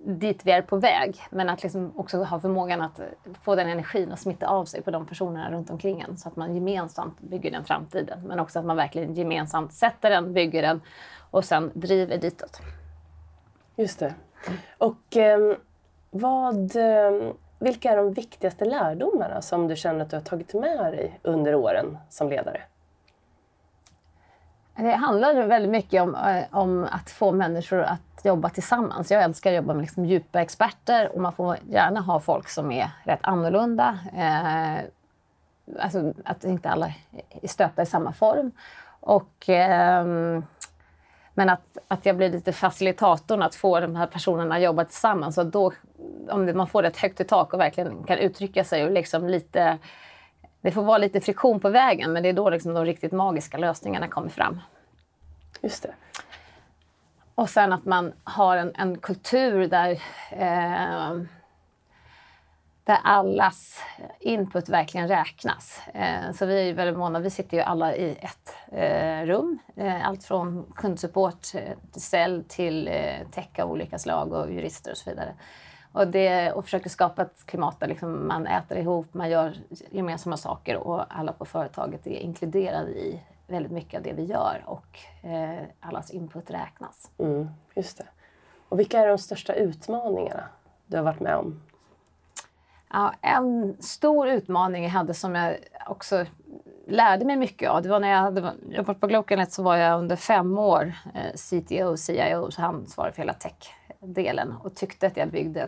[0.05, 1.15] dit vi är på väg.
[1.29, 3.01] Men att liksom också ha förmågan att
[3.41, 6.17] få den energin att smitta av sig på de personerna runt omkring en.
[6.17, 8.19] Så att man gemensamt bygger den framtiden.
[8.27, 10.81] Men också att man verkligen gemensamt sätter den, bygger den
[11.31, 12.61] och sen driver ditåt.
[13.75, 14.13] Just det.
[14.77, 15.55] Och eh,
[16.11, 20.93] vad, eh, vilka är de viktigaste lärdomarna som du känner att du har tagit med
[20.93, 22.61] dig under åren som ledare?
[24.75, 29.11] Det handlar väldigt mycket om, eh, om att få människor att jobba tillsammans.
[29.11, 32.71] Jag älskar att jobba med liksom djupa experter och man får gärna ha folk som
[32.71, 33.99] är rätt annorlunda.
[34.17, 34.85] Eh,
[35.79, 36.93] alltså att inte alla
[37.41, 38.51] är stöpta i samma form.
[38.99, 40.05] Och, eh,
[41.33, 45.37] men att, att jag blir lite facilitatorn att få de här personerna att jobba tillsammans.
[45.37, 45.73] Och då,
[46.29, 49.77] om man får ett högt i tak och verkligen kan uttrycka sig och liksom lite
[50.63, 53.57] det får vara lite friktion på vägen men det är då liksom de riktigt magiska
[53.57, 54.61] lösningarna kommer fram.
[55.61, 55.93] Just det.
[57.35, 59.91] Och sen att man har en, en kultur där,
[60.31, 61.21] eh,
[62.83, 63.81] där allas
[64.19, 65.81] input verkligen räknas.
[65.93, 69.59] Eh, så vi är väldigt måna, vi sitter ju alla i ett eh, rum.
[69.75, 74.91] Eh, allt från kundsupport, eh, till sälj till eh, tech av olika slag och jurister
[74.91, 75.33] och så vidare.
[75.91, 79.57] Och, det, och försöker skapa ett klimat där liksom man äter ihop, man gör
[79.91, 84.63] gemensamma saker och alla på företaget är inkluderade i väldigt mycket av det vi gör
[84.65, 87.11] och eh, allas input räknas.
[87.17, 88.07] Mm, just det.
[88.69, 90.43] Och vilka är de största utmaningarna
[90.87, 91.61] du har varit med om?
[92.89, 96.25] Ja, en stor utmaning jag hade som jag också
[96.87, 99.99] lärde mig mycket av, det var när jag hade jobbat på Glocanet så var jag
[99.99, 105.29] under fem år eh, CTO, CIO, så ansvarig för hela tech-delen och tyckte att jag
[105.29, 105.67] byggde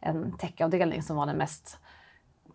[0.00, 1.78] en techavdelning som var den mest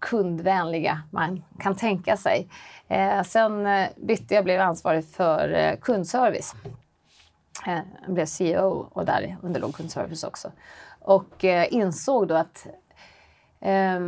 [0.06, 2.48] kundvänliga man kan tänka sig.
[2.88, 6.56] Eh, sen eh, bytte jag och blev ansvarig för eh, kundservice.
[7.66, 10.52] Jag blev CEO och där underlåg kundservice också.
[11.00, 12.68] Och eh, insåg då att
[13.60, 14.00] eh,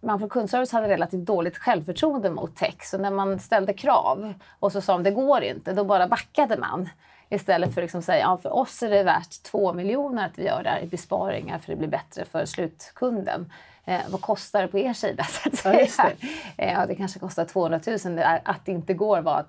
[0.00, 2.76] man från kundservice hade relativt dåligt självförtroende mot tech.
[2.82, 6.56] Så när man ställde krav och så sa de det går inte, då bara backade
[6.56, 6.88] man.
[7.28, 10.44] Istället för att liksom säga ja, för oss är det värt två miljoner att vi
[10.44, 13.52] gör det här i besparingar för det blir bättre för slutkunden.
[13.84, 15.24] Eh, vad kostar det på er sida?
[15.42, 15.86] Så att säga.
[15.98, 16.10] Ja,
[16.56, 16.64] det.
[16.64, 18.18] Eh, det kanske kostar 200 000.
[18.44, 19.48] Att det inte går var att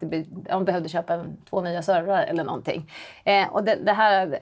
[0.50, 2.92] de behövde köpa en, två nya servrar eller någonting.
[3.24, 4.40] Eh, och det, det här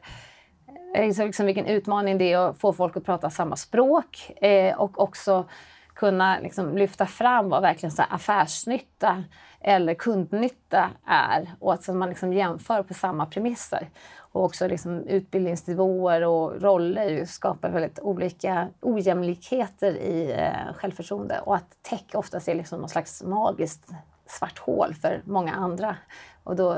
[0.93, 5.02] är liksom vilken utmaning det är att få folk att prata samma språk eh, och
[5.02, 5.46] också
[5.94, 9.24] kunna liksom lyfta fram vad verkligen så affärsnytta
[9.62, 13.90] eller kundnytta är och att man liksom jämför på samma premisser.
[14.18, 21.78] Och också liksom utbildningsnivåer och roller skapar väldigt olika ojämlikheter i eh, självförtroende och att
[21.82, 23.92] tech oftast är liksom någon slags magiskt
[24.26, 25.96] svart hål för många andra.
[26.44, 26.78] Och då,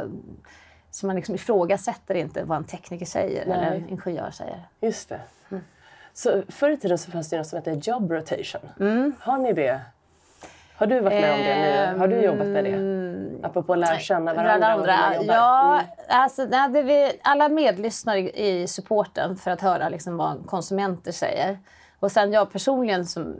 [0.91, 3.57] så man liksom ifrågasätter inte vad en tekniker säger Nej.
[3.57, 4.67] eller en ingenjör säger.
[4.81, 5.21] Just det.
[6.17, 8.61] Så förr i tiden så fanns det något som hette job rotation.
[8.79, 9.15] Mm.
[9.19, 9.81] Har ni det?
[10.77, 11.99] Har du varit med om det nu?
[11.99, 12.71] Har du jobbat med det?
[12.71, 14.77] Ehm, Apropå att lära känna varandra.
[14.77, 15.23] varandra.
[15.25, 15.85] Ja, mm.
[16.07, 21.59] alltså, hade vi alla medlyssnar i supporten för att höra liksom, vad konsumenter säger.
[21.99, 23.35] Och sen jag personligen som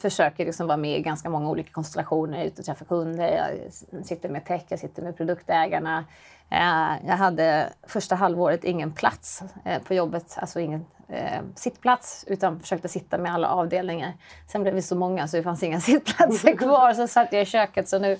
[0.00, 2.38] försöker liksom vara med i ganska många olika konstellationer.
[2.38, 6.04] Jag är ute och träffar kunder, jag sitter med tech, jag sitter med produktägarna.
[6.50, 12.60] Eh, jag hade första halvåret ingen plats eh, på jobbet, alltså ingen eh, sittplats utan
[12.60, 14.12] försökte sitta med alla avdelningar.
[14.46, 17.46] Sen blev vi så många så det fanns inga sittplatser kvar så satt jag i
[17.46, 18.12] köket så nu,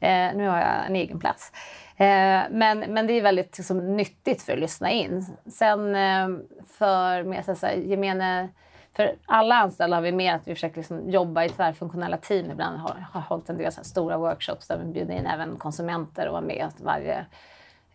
[0.00, 1.52] eh, nu har jag en egen plats.
[1.96, 5.26] Eh, men, men det är väldigt liksom, nyttigt för att lyssna in.
[5.46, 6.28] Sen eh,
[6.66, 8.48] för mer så här, gemene
[8.96, 12.50] för alla anställda har vi med att vi försöker liksom jobba i tvärfunktionella team.
[12.50, 16.32] Ibland har, har hållit en del stora workshops där vi bjuder in även konsumenter och
[16.32, 17.26] var med varje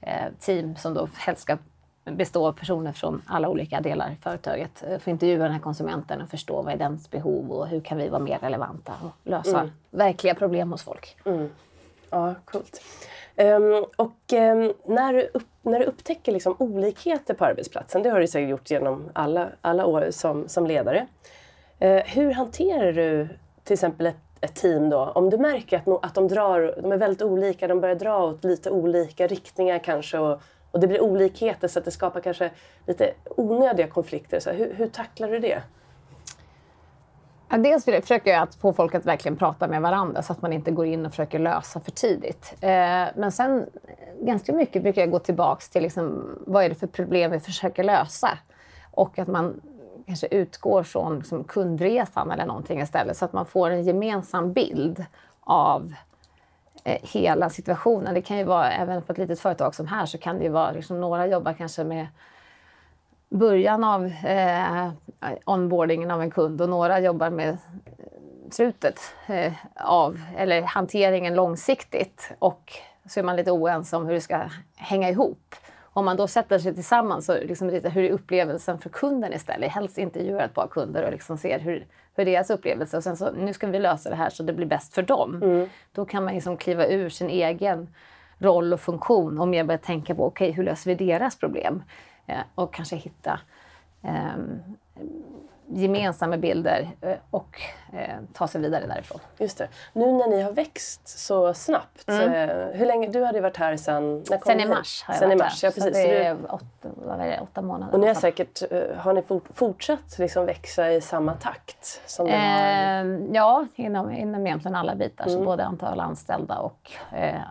[0.02, 1.58] eh, team som då helst ska
[2.12, 4.84] bestå av personer från alla olika delar i företaget.
[4.90, 7.98] Eh, Få intervjua den här konsumenten och förstå vad är dens behov och hur kan
[7.98, 9.72] vi vara mer relevanta och lösa mm.
[9.90, 11.18] verkliga problem hos folk.
[11.26, 11.50] Mm.
[12.10, 12.82] Ja, coolt.
[13.36, 18.20] Um, och um, när, du upp, när du upptäcker liksom olikheter på arbetsplatsen, det har
[18.20, 21.08] du säkert gjort genom alla, alla år som, som ledare.
[21.84, 23.28] Uh, hur hanterar du
[23.64, 25.00] till exempel ett, ett, team då?
[25.00, 28.44] Om du märker att, att de, drar, de är väldigt olika, de börjar dra åt
[28.44, 30.42] lite olika riktningar kanske och
[30.72, 32.52] och det blir olikheter så att det skapar kanske
[32.88, 34.40] lite onödiga konflikter.
[34.40, 35.62] Så hur, hur tacklar du det?
[37.50, 40.54] Ja, dels försöker jag att få folk att verkligen prata med varandra så att man
[40.54, 42.54] inte går in och försöker lösa för tidigt.
[42.62, 43.66] Eh, men sen
[44.22, 47.84] ganska mycket brukar jag gå tillbaka till liksom, vad är det för problem vi försöker
[47.84, 48.38] lösa.
[48.92, 49.62] Och att man
[50.06, 55.06] kanske utgår från liksom, kundresan eller någonting istället så att man får en gemensam bild
[55.40, 56.07] av Eh,
[56.84, 58.14] Eh, hela situationen.
[58.14, 60.50] Det kan ju vara, även på ett litet företag som här, så kan det ju
[60.50, 62.08] vara, liksom, några jobbar kanske med
[63.30, 64.90] början av eh,
[65.46, 67.58] onboardingen av en kund och några jobbar med
[68.52, 72.32] slutet eh, av, eller hanteringen långsiktigt.
[72.40, 72.74] Och
[73.06, 75.56] så är man lite oense om hur det ska hänga ihop.
[75.98, 79.72] Om man då sätter sig tillsammans så liksom lite, hur är upplevelsen för kunden istället?
[79.72, 83.32] Helst intervjuar ett par kunder och liksom ser hur, hur deras upplevelse och sen så
[83.32, 85.44] nu ska vi lösa det här så det blir bäst för dem.
[85.44, 85.70] Mm.
[85.92, 87.90] Då kan man liksom kliva ur sin egen
[88.38, 91.84] roll och funktion och mer börja tänka på okej, okay, hur löser vi deras problem?
[92.26, 93.40] Eh, och kanske hitta
[94.04, 94.38] eh,
[95.70, 97.62] gemensamma bilder eh, och
[97.94, 99.20] eh, ta sig vidare därifrån.
[99.38, 99.68] Just det.
[99.94, 102.34] Nu när ni har växt så snabbt, mm.
[102.34, 104.24] Eh, hur länge, du hade varit här sen...
[104.30, 105.70] När kom sen i mars har jag sen varit i mars, här.
[105.70, 106.02] Ja, precis.
[106.02, 107.94] Så det är åtta, vad är det, åtta månader.
[107.94, 108.62] Och ni har säkert,
[108.98, 112.02] har ni fort, fortsatt liksom växa i samma takt?
[112.06, 113.36] Som eh, har...
[113.36, 115.28] Ja, inom, inom egentligen alla bitar.
[115.28, 115.40] Mm.
[115.40, 117.42] Så både antal anställda och eh,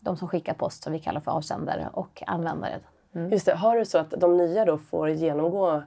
[0.00, 2.80] de som skickar post som vi kallar för avsändare och användare.
[3.14, 3.32] Mm.
[3.32, 3.54] Just det.
[3.54, 5.82] Har du så att de nya då får genomgå eh,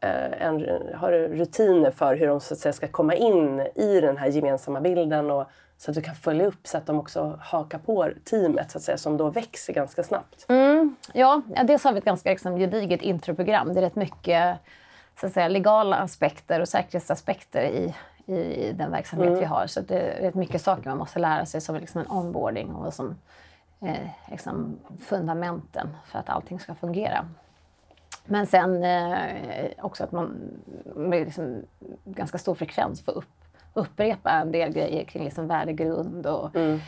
[0.00, 4.28] en, har rutiner för hur de så att säga, ska komma in i den här
[4.28, 5.46] gemensamma bilden och
[5.78, 8.84] så att du kan följa upp så att de också hakar på teamet så att
[8.84, 10.46] säga, som då växer ganska snabbt?
[10.48, 13.74] Mm, ja, dels har vi ett ganska liksom, gediget introprogram.
[13.74, 14.58] Det är rätt mycket
[15.20, 17.94] så att säga, legala aspekter och säkerhetsaspekter i,
[18.34, 19.40] i den verksamhet mm.
[19.40, 19.66] vi har.
[19.66, 22.94] Så det är rätt mycket saker man måste lära sig som liksom en onboarding och
[22.94, 23.16] som
[23.80, 27.28] eh, liksom fundamenten för att allting ska fungera.
[28.26, 30.38] Men sen eh, också att man
[30.96, 31.62] med liksom
[32.04, 33.34] ganska stor frekvens får upp,
[33.74, 36.80] upprepa en del grejer kring liksom värdegrund och mm.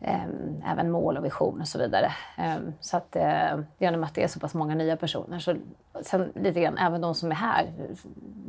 [0.00, 2.12] eh, även mål och vision och så vidare.
[2.38, 5.54] Eh, så att eh, genom att det är så pass många nya personer så
[6.02, 7.72] sen lite grann även de som är här.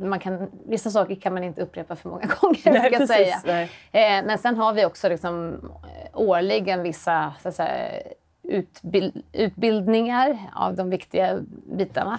[0.00, 2.72] Man kan, vissa saker kan man inte upprepa för många gånger.
[2.72, 3.62] Nej, precis, säga.
[3.92, 8.02] Eh, men sen har vi också liksom, eh, årligen vissa så att säga,
[8.48, 12.18] utbild, utbildningar av de viktiga bitarna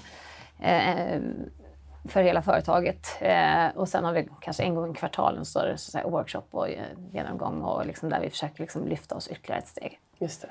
[0.60, 1.22] eh,
[2.06, 3.08] för hela företaget.
[3.20, 6.44] Eh, och sen har vi kanske en gång i kvartalen så det så att workshop
[6.52, 10.00] och eh, genomgång och liksom där vi försöker liksom lyfta oss ytterligare ett steg.
[10.18, 10.50] Just det.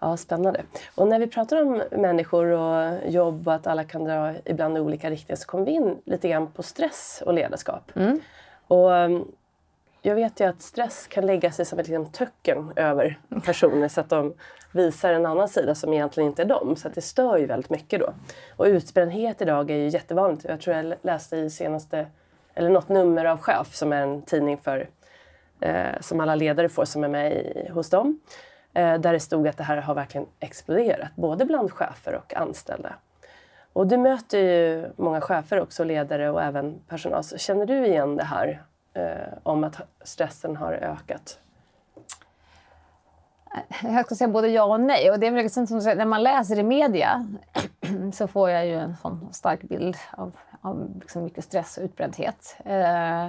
[0.00, 0.62] Ja, spännande.
[0.94, 4.80] Och när vi pratar om människor och jobb och att alla kan dra ibland i
[4.80, 7.92] olika riktningar så kommer vi in lite grann på stress och ledarskap.
[7.96, 8.20] Mm.
[8.66, 8.90] Och
[10.06, 14.00] jag vet ju att stress kan lägga sig som ett liksom töcken över personer så
[14.00, 14.34] att de
[14.72, 16.76] visar en annan sida som egentligen inte är dem.
[16.76, 18.14] Så att det stör ju väldigt mycket då.
[18.56, 20.44] Och utbrändhet idag är ju jättevanligt.
[20.44, 22.06] Jag tror jag läste i senaste,
[22.54, 24.88] eller något nummer av Chef som är en tidning för,
[25.60, 28.20] eh, som alla ledare får som är med i, hos dem.
[28.74, 32.94] Eh, där det stod att det här har verkligen exploderat, både bland chefer och anställda.
[33.72, 37.24] Och du möter ju många chefer också, ledare och även personal.
[37.24, 38.62] Så känner du igen det här
[38.96, 41.38] Eh, om att stressen har ökat?
[43.82, 45.10] Jag ska säga både ja och nej.
[45.10, 47.26] Och det är liksom som när man läser i media
[48.12, 52.56] så får jag ju en sån stark bild av, av liksom mycket stress och utbrändhet.
[52.64, 53.26] Eh,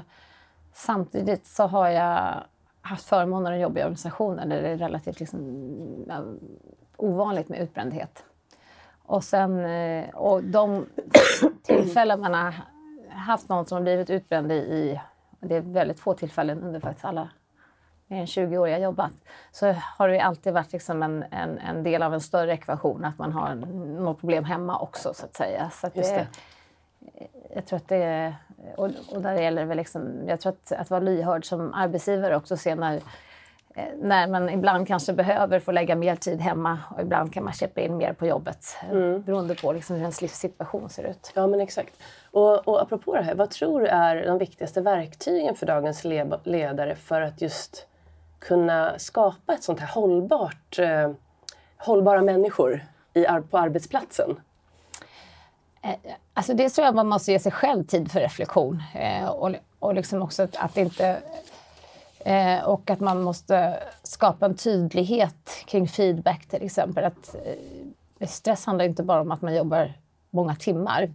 [0.74, 2.34] samtidigt så har jag
[2.82, 5.40] haft förmånen att jobba i organisationer där det är relativt liksom,
[6.10, 6.22] eh,
[6.98, 8.24] ovanligt med utbrändhet.
[9.06, 10.86] Och, sen, eh, och de
[11.64, 12.54] tillfällen man har
[13.10, 15.00] haft någon som har blivit utbränd i
[15.40, 17.30] det är väldigt få tillfällen under faktiskt alla
[18.08, 19.12] mer än 20 år jag jobbat,
[19.52, 23.18] så har det alltid varit liksom en, en, en, del av en större ekvation att
[23.18, 25.70] man har något problem hemma också så att säga.
[25.70, 26.28] Så att det, det.
[27.56, 28.36] Jag tror att det
[28.76, 32.36] och, och där gäller det väl liksom, jag tror att, att vara lyhörd som arbetsgivare
[32.36, 33.02] också se när,
[34.02, 37.82] när man ibland kanske behöver få lägga mer tid hemma och ibland kan man köpa
[37.82, 39.22] in mer på jobbet mm.
[39.22, 41.32] beroende på liksom hur ens livssituation ser ut.
[41.36, 41.94] Ja men exakt.
[42.32, 46.04] Och, och apropå det här, vad tror du är de viktigaste verktygen för dagens
[46.44, 47.88] ledare för att just
[48.40, 51.12] kunna skapa ett sånt här hållbart, eh,
[51.78, 54.42] hållbara människor i, på arbetsplatsen?
[55.82, 59.52] Eh, alltså det tror jag man måste ge sig själv tid för reflektion eh, och,
[59.80, 61.18] och liksom också att, att inte
[62.20, 67.04] eh, och att man måste skapa en tydlighet kring feedback till exempel.
[67.04, 67.36] Att,
[68.20, 69.94] eh, stress handlar inte bara om att man jobbar
[70.30, 71.10] många timmar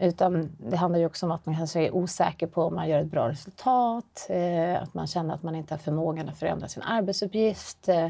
[0.00, 3.00] utan det handlar ju också om att man kanske är osäker på om man gör
[3.00, 6.82] ett bra resultat, eh, att man känner att man inte har förmågan att förändra sin
[6.82, 8.08] arbetsuppgift, eh,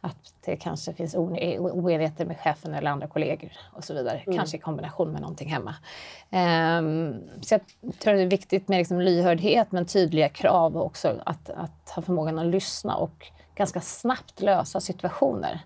[0.00, 4.18] att det kanske finns oenigheter med chefen eller andra kollegor och så vidare.
[4.18, 4.38] Mm.
[4.38, 5.74] Kanske i kombination med någonting hemma.
[6.30, 7.60] Um, så jag
[7.98, 12.02] tror det är viktigt med liksom lyhördhet men tydliga krav och också att, att ha
[12.02, 15.60] förmågan att lyssna och ganska snabbt lösa situationer.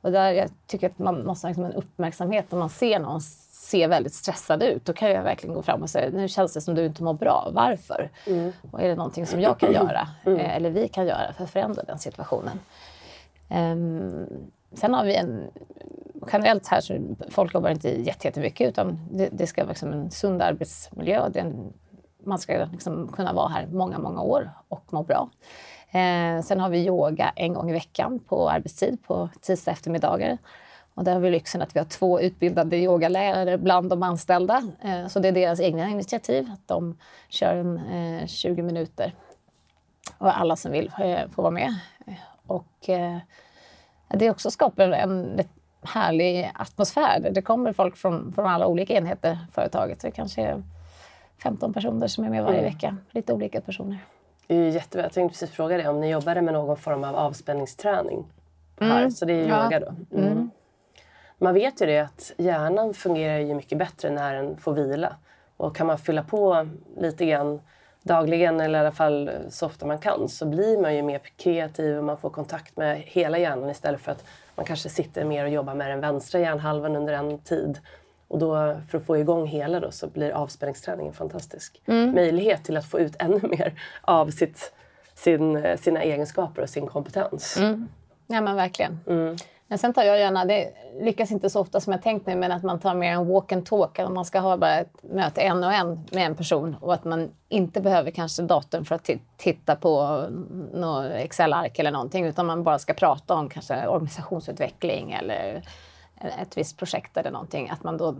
[0.00, 3.20] Och där jag tycker att man måste ha liksom en uppmärksamhet när man ser någon
[3.66, 6.60] ser väldigt stressad ut, då kan jag verkligen gå fram och säga nu känns det
[6.60, 7.50] som du inte mår bra.
[7.52, 8.10] Varför?
[8.26, 8.52] Mm.
[8.70, 10.40] Och är det någonting som jag kan göra mm.
[10.40, 12.60] Eh, eller vi kan göra för att förändra den situationen?
[13.48, 14.26] Um,
[14.72, 15.50] sen har vi en...
[16.32, 20.42] Generellt här så folk jobbar inte jättemycket utan det, det ska vara liksom en sund
[20.42, 21.30] arbetsmiljö.
[21.34, 21.72] En,
[22.24, 25.30] man ska liksom kunna vara här många, många år och må bra.
[25.90, 30.38] Eh, sen har vi yoga en gång i veckan på arbetstid på tisdag eftermiddagar.
[30.96, 34.62] Och där har vi lyxen att vi har två utbildade yogalärare bland de anställda.
[34.82, 39.14] Eh, så det är deras egna initiativ, att de kör en, eh, 20 minuter.
[40.18, 41.74] Och alla som vill eh, får vara med.
[42.46, 43.16] Och eh,
[44.08, 45.40] det också skapar en
[45.82, 47.30] härlig atmosfär.
[47.30, 50.00] Det kommer folk från, från alla olika enheter i företaget.
[50.00, 50.62] Så det kanske är
[51.42, 52.72] 15 personer som är med varje Mm.
[52.72, 52.96] vecka.
[53.10, 53.98] Lite olika personer.
[54.46, 55.02] Det är jättebra.
[55.04, 58.24] Jag tänkte precis fråga dig om ni jobbade med någon form av avspänningsträning
[58.80, 58.98] här.
[58.98, 59.10] Mm.
[59.10, 59.64] Så det är ju Ja.
[59.64, 60.16] yoga då.
[60.18, 60.50] Mm.
[61.38, 65.16] Man vet ju det att hjärnan fungerar ju mycket bättre när den får vila.
[65.56, 67.60] Och kan man fylla på lite grann
[68.06, 71.98] dagligen eller i alla fall så ofta man kan så blir man ju mer kreativ
[71.98, 75.50] och man får kontakt med hela hjärnan istället för att man kanske sitter mer och
[75.50, 77.78] jobbar med den vänstra hjärnhalvan under en tid.
[78.28, 81.82] Och då för att få igång hela då så blir avspänningsträningen fantastisk.
[82.14, 84.72] Möjlighet till att få ut ännu mer av sitt,
[85.14, 87.56] sin, sina egenskaper och sin kompetens.
[88.26, 89.00] Ja men verkligen.
[89.06, 89.36] Mm.
[89.68, 92.52] Men sen tar jag gärna, det lyckas inte så ofta som jag tänkt mig, men
[92.52, 93.98] att man tar mer en walk and talk.
[93.98, 97.04] Att man ska ha bara ett möte en och en med en person och att
[97.04, 100.24] man inte behöver kanske datorn för att titta på
[100.72, 105.62] något Excel-ark eller någonting utan man bara ska prata om kanske organisationsutveckling eller
[106.40, 107.70] ett visst projekt eller någonting.
[107.70, 108.16] Att man då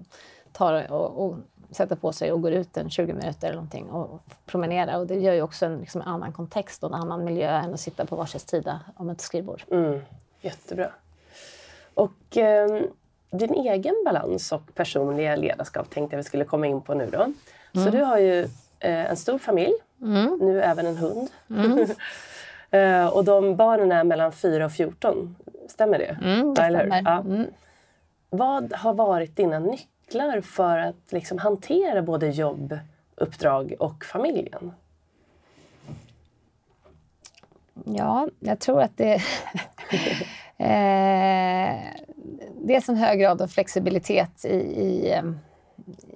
[0.53, 1.39] tar och, och
[1.71, 4.99] sätter på sig och går ut en 20 minuter eller någonting och promenerar.
[4.99, 7.81] Och det gör ju också en liksom, annan kontext och en annan miljö än att
[7.81, 9.65] sitta på varsin sida om ett skrivbord.
[9.71, 10.01] Mm,
[10.41, 10.91] jättebra.
[11.97, 12.83] Och eh,
[13.31, 17.33] din egen balans och personliga ledarskap tänkte jag vi skulle komma in på nu då.
[17.85, 18.43] Så du har ju
[18.81, 19.75] eh, en stor familj,
[20.41, 21.29] nu även en hund.
[22.71, 25.37] eh, och de barnen är mellan 4 och 14,
[25.69, 26.19] stämmer det?
[26.23, 27.03] Mm, det stämmer.
[27.05, 27.19] Ja.
[27.21, 27.47] Mm.
[28.31, 32.79] Vad har varit dina nycklar för att liksom hantera både jobb,
[33.15, 34.73] uppdrag och familjen?
[37.85, 39.23] Ja, jag tror att det...
[40.59, 41.77] eh,
[42.61, 45.23] dels en hög grad av flexibilitet i, i, eh,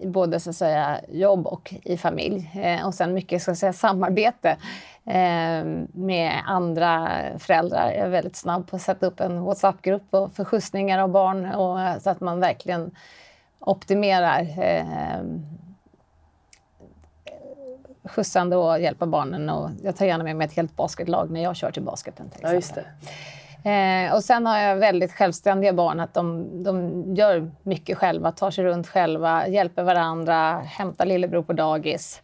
[0.00, 2.50] i både så att säga, jobb och i familj.
[2.62, 4.56] Eh, och sen mycket så att säga, samarbete
[5.04, 7.86] eh, med andra föräldrar.
[7.86, 11.80] Jag är väldigt snabb på att sätta upp en WhatsApp-grupp för skjutsningar av barn och,
[11.80, 12.90] eh, så att man verkligen
[13.58, 15.20] optimerar eh,
[18.04, 19.48] skjutsande och hjälpa barnen.
[19.50, 22.30] Och jag tar gärna med mig ett helt basketlag när jag kör till basketen.
[22.30, 22.92] Till Ja, just exempel.
[23.00, 23.39] det.
[23.64, 26.00] Eh, och sen har jag väldigt självständiga barn.
[26.00, 31.52] Att de, de gör mycket själva, tar sig runt själva, hjälper varandra, hämtar lillebror på
[31.52, 32.22] dagis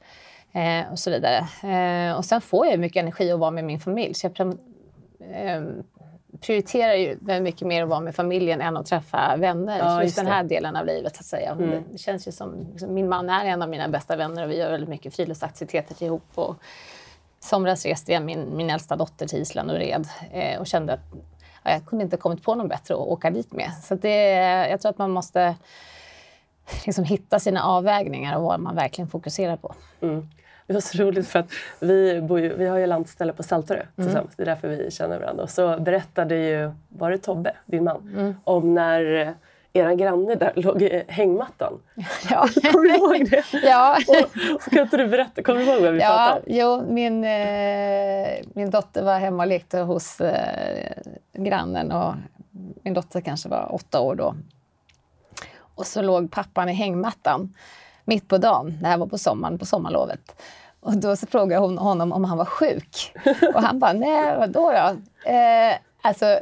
[0.53, 1.39] eh, och så vidare.
[2.09, 4.15] Eh, och sen får jag mycket energi att vara med min familj.
[4.15, 4.59] Så jag prim-
[5.35, 5.63] eh,
[6.41, 9.79] prioriterar ju mycket mer att vara med familjen än att träffa vänner.
[9.79, 10.33] Ja, just den det.
[10.33, 11.19] här delen av livet.
[11.19, 11.51] Att säga.
[11.51, 11.71] Mm.
[11.71, 14.51] Det, det känns ju som, liksom, min man är en av mina bästa vänner och
[14.51, 16.29] vi gör väldigt mycket friluftsaktiviteter ihop.
[16.35, 16.57] Och,
[17.47, 21.01] somras reste jag min, min äldsta dotter till Island och red eh, och kände att
[21.65, 23.73] ja, jag kunde inte kommit på någon bättre att åka dit med.
[23.83, 24.35] Så det,
[24.71, 25.57] jag tror att man måste
[26.87, 29.75] liksom hitta sina avvägningar och vad man verkligen fokuserar på.
[30.01, 30.29] Mm.
[30.67, 33.87] Det var så roligt för att vi, bor ju, vi har ju landställe på Saltörö
[33.97, 34.37] tillsammans.
[34.37, 35.43] Det är därför vi känner varandra.
[35.43, 39.35] Och så berättade ju, var det Tobbe, din man, om när
[39.77, 41.81] era granne där låg i hängmattan.
[42.31, 43.45] Ja, Kommer du ihåg det?
[43.67, 43.99] ja.
[44.09, 45.43] Och, och kan inte du berätta?
[45.43, 46.43] Kommer du ihåg vad vi Ja, pratade om?
[46.47, 50.93] jo, min, eh, min dotter var hemma och lekte hos eh,
[51.33, 52.15] grannen och
[52.83, 54.35] min dotter kanske var åtta år då.
[55.59, 57.55] Och så låg pappan i hängmattan
[58.05, 58.79] mitt på dagen.
[58.81, 60.43] Det här var på sommaren, på sommarlovet.
[60.81, 63.13] Och då så frågade hon honom om han var sjuk.
[63.55, 65.31] Och han bara, nej vadå då?
[65.31, 66.39] Eh, alltså,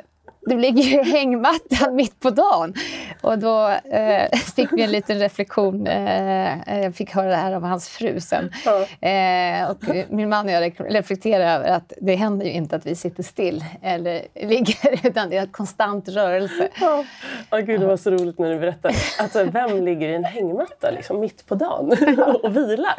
[0.47, 2.75] du ligger ju i hängmattan mitt på dagen.
[3.21, 5.87] Och då eh, fick vi en liten reflektion.
[5.87, 8.51] Eh, jag fick höra det här av hans fru sen.
[9.01, 9.79] Eh, och
[10.09, 13.65] min man och jag reflekterar över att det händer ju inte att vi sitter still
[13.83, 16.69] eller ligger, utan det är en konstant rörelse.
[16.81, 17.05] Ja,
[17.51, 18.95] oh, gud, det var så roligt när du berättade.
[19.19, 21.93] Alltså, vem ligger i en hängmatta liksom, mitt på dagen
[22.43, 22.95] och vilar?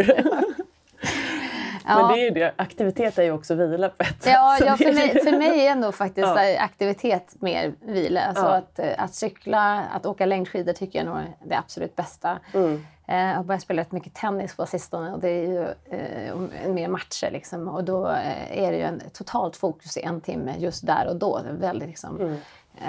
[1.88, 2.54] Men det är ju det.
[2.56, 4.34] Aktivitet är ju också vila på ett sätt.
[4.34, 6.28] Ja, för, mig, för mig är nog faktiskt
[6.60, 8.22] aktivitet mer vila.
[8.22, 12.40] Alltså att, eh, att cykla, att åka längdskidor tycker jag nog är det absolut bästa.
[12.54, 12.86] Mm.
[13.08, 15.64] Eh, Jag har börjat spela rätt mycket tennis på sistone och det är ju
[16.00, 17.30] eh, mer matcher.
[17.32, 17.68] Liksom.
[17.68, 21.16] Och då eh, är det ju en totalt fokus i en timme just där och
[21.16, 21.42] då.
[21.52, 22.38] Väldigt liksom, Mm.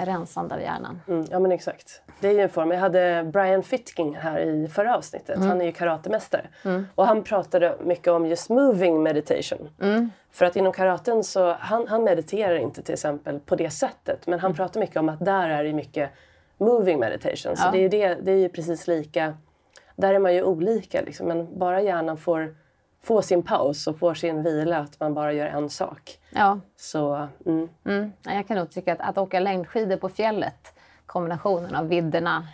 [0.05, 1.01] Rensande av hjärnan.
[1.07, 2.01] Mm, ja men exakt.
[2.19, 2.71] Det är ju en form.
[2.71, 5.39] Jag hade Brian Fitking här i förra avsnittet.
[5.39, 6.47] Han är ju karatemästare.
[6.95, 9.69] Och han pratade mycket om just moving meditation.
[10.31, 14.27] För att inom karaten så, han, han mediterar inte till exempel på det sättet.
[14.27, 16.09] Men han pratar mycket om att där är det mycket
[16.57, 17.57] moving meditation.
[17.57, 17.71] Så Ja.
[17.71, 19.37] det, är ju det, det är ju precis lika.
[19.95, 21.27] Där är man ju olika liksom.
[21.27, 22.55] Men bara hjärnan får,
[23.03, 24.77] får sin paus och får sin vila.
[24.77, 26.19] Att man bara gör en sak.
[26.29, 27.69] Ja, Så mm.
[27.85, 28.11] mm.
[28.21, 30.73] Ja, jag kan nog tycka att, att åka längdskidor på fjället,
[31.05, 32.47] kombinationen av vidderna,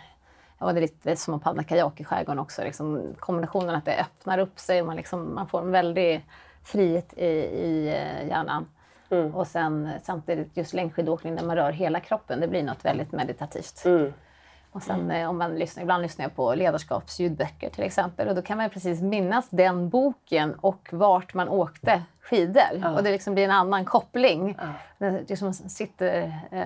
[0.58, 2.64] ja, det är lite som att paddla kajak i skärgården också.
[2.64, 6.26] Liksom, kombinationen att det öppnar upp sig och man, liksom, man får en väldig
[6.64, 8.66] frihet i, i eh, hjärnan.
[9.10, 9.34] Mm.
[9.34, 13.82] Och sen samtidigt just längdskidåkning när man rör hela kroppen, det blir något väldigt meditativt.
[13.84, 14.12] Mm.
[14.74, 18.42] Och sen eh, om man lyssnar, ibland lyssnar jag på ledarskapsljudböcker till exempel och då
[18.42, 22.94] kan man precis minnas den boken och vart man åkte skidor.
[22.96, 24.58] Och det liksom blir en annan koppling.
[24.98, 26.64] Det liksom sitter eh,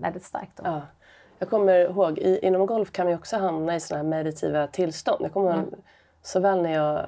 [0.00, 0.56] väldigt starkt.
[0.56, 0.62] Då.
[0.64, 0.80] Ja.
[1.38, 4.66] Jag kommer ihåg, i, inom golf kan man ju också hamna i sådana här meditativa
[4.66, 5.24] tillstånd.
[5.24, 5.74] Jag kommer ihåg
[6.22, 7.06] såväl när jag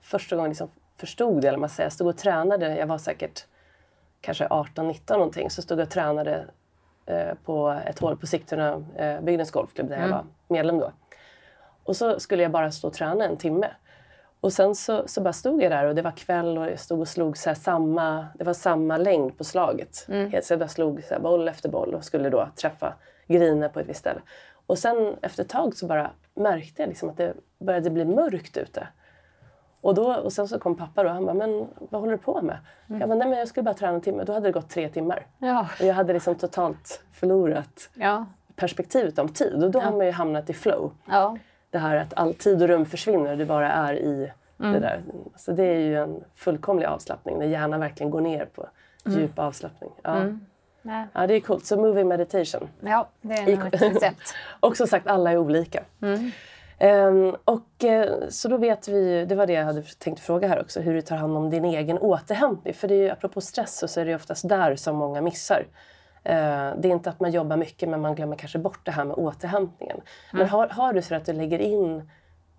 [0.00, 3.44] första gången liksom förstod det, eller man säger, jag stod och tränade, jag var säkert
[4.20, 6.46] kanske 18-19 någonting, så stod jag och tränade
[7.44, 10.92] på ett hål på Sigtuna eh, bygdens golfklubb där jag var medlem då.
[11.84, 13.68] Och så skulle jag bara stå och träna en timme.
[14.40, 17.00] Och sen så, så bara stod jag där och det var kväll och jag stod
[17.00, 20.06] och slog så här samma, det var samma längd på slaget.
[20.30, 22.94] Helt, så jag bara slog så boll efter boll och skulle då träffa
[23.26, 24.20] griner på ett visst ställe.
[24.66, 28.56] Och sen efter ett tag så bara märkte jag liksom att det började bli mörkt
[28.56, 28.88] ute.
[29.86, 32.42] Och, då, och sen så kom pappa då han bara, men vad håller du på
[32.42, 32.58] med?
[32.86, 34.24] Jag bara, nej men jag skulle bara träna en timme.
[34.24, 35.26] Då hade det gått tre timmar.
[35.38, 35.68] Ja.
[35.80, 38.26] Och jag hade liksom totalt förlorat Ja.
[38.56, 39.64] perspektivet om tid.
[39.64, 40.90] Och då har man ju hamnat i flow.
[41.08, 41.38] Ja.
[41.70, 45.02] Det här att all tid och rum försvinner och du bara är i det där.
[45.36, 48.66] Så det är ju en fullkomlig avslappning när hjärnan verkligen går ner på
[49.06, 49.90] djup avslappning.
[50.02, 50.22] Ja.
[50.82, 51.06] Nej.
[51.12, 51.66] ja, det är coolt.
[51.66, 52.68] Så moving meditation.
[52.80, 54.34] ja, det är ett recept.
[54.60, 55.82] Och som sagt, alla är olika.
[56.78, 60.60] Ehm, och, eh, så då vet vi det var det jag hade tänkt fråga här
[60.60, 62.74] också, hur du tar hand om din egen återhämtning.
[62.74, 65.66] För det är ju, apropå stress så är det oftast där som många missar.
[66.24, 69.04] Eh, det är inte att man jobbar mycket men man glömmer kanske bort det här
[69.04, 70.00] med återhämtningen.
[70.32, 72.10] Men har, har du så att du lägger in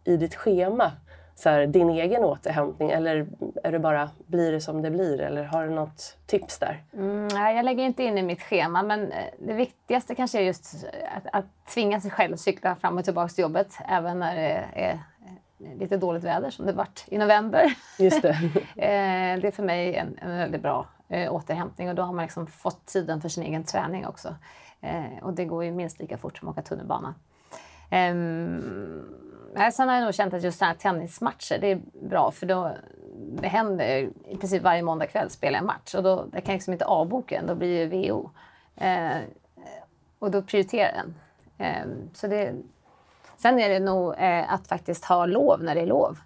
[0.04, 0.92] i ditt schema
[1.38, 3.28] så här, din egen återhämtning eller
[3.64, 6.84] är det bara blir det som det blir eller har du något tips där?
[6.94, 10.44] Mm, nej, jag lägger inte in i mitt schema, men eh, det viktigaste kanske är
[10.44, 10.86] just
[11.16, 14.66] att, att tvinga sig själv att cykla fram och tillbaka till jobbet även när det
[14.74, 14.92] är
[15.60, 17.74] eh, lite dåligt väder som det varit i november.
[18.00, 18.38] Just det.
[18.76, 20.88] Eh, det är för mig en, en väldigt bra
[21.30, 24.36] återhämtning och då har man liksom fått tiden för sin egen träning också.
[25.22, 27.16] Och det går ju minst lika fort som att åka tunnelbana.
[29.54, 32.46] Nej, sen har jag nog känt att just så här tennismatcher, det är bra för
[32.46, 32.72] då
[33.18, 36.54] det händer i princip varje måndag kväll spelar jag en match och då jag kan
[36.54, 38.30] liksom inte avboka den, då blir det VO.
[38.76, 39.18] Eh,
[40.20, 41.16] och då prioriterar jag den.
[41.68, 42.54] Eh, så det,
[43.38, 46.18] sen är det nog eh, att faktiskt ha lov när det är lov.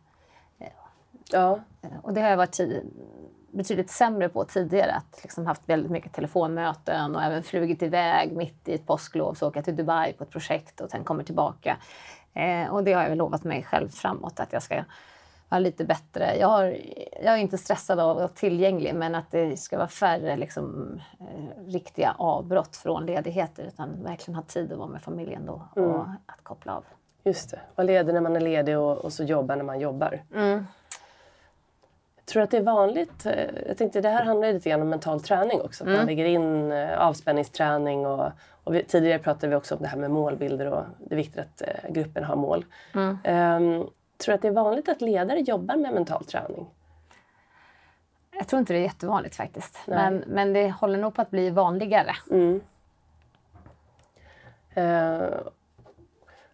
[1.31, 1.59] Ja,
[2.01, 2.91] Och det har jag varit tid,
[3.53, 4.91] betydligt sämre på tidigare.
[4.91, 9.33] Att liksom haft väldigt mycket telefonmöten och även flugit iväg mitt i ett påsklov.
[9.33, 11.77] Så åka till Dubai på ett projekt och sen kommer tillbaka.
[12.33, 14.83] Eh, och det har jag lovat mig själv framåt att jag ska
[15.49, 16.37] vara lite bättre.
[16.37, 16.77] Jag, har,
[17.23, 20.95] jag är inte stressad av att vara tillgänglig men att det ska vara färre liksom,
[21.19, 26.05] eh, riktiga avbrott från ledigheter utan verkligen ha tid att vara med familjen då och
[26.25, 26.83] att koppla av.
[27.23, 27.59] just det.
[27.75, 30.21] Vara ledig när man är ledig och, och så jobba när man jobbar.
[32.31, 33.25] Tror du att det är vanligt?
[33.25, 35.83] eh, Jag tänkte det här handlar ju lite grann om mental träning också.
[35.83, 38.31] Att man lägger in eh, avspänningsträning och,
[38.63, 41.39] och vi, tidigare pratade vi också om det här med målbilder och det är viktigt
[41.39, 42.65] att eh, gruppen har mål.
[43.23, 43.79] Ehm,
[44.17, 46.67] tror du att det är vanligt att ledare jobbar med mental träning?
[48.31, 49.79] Jag tror inte det är jättevanligt faktiskt.
[49.87, 49.97] Nej.
[50.11, 52.11] Men, men det håller nog på att bli vanligare.
[54.73, 55.23] Eh,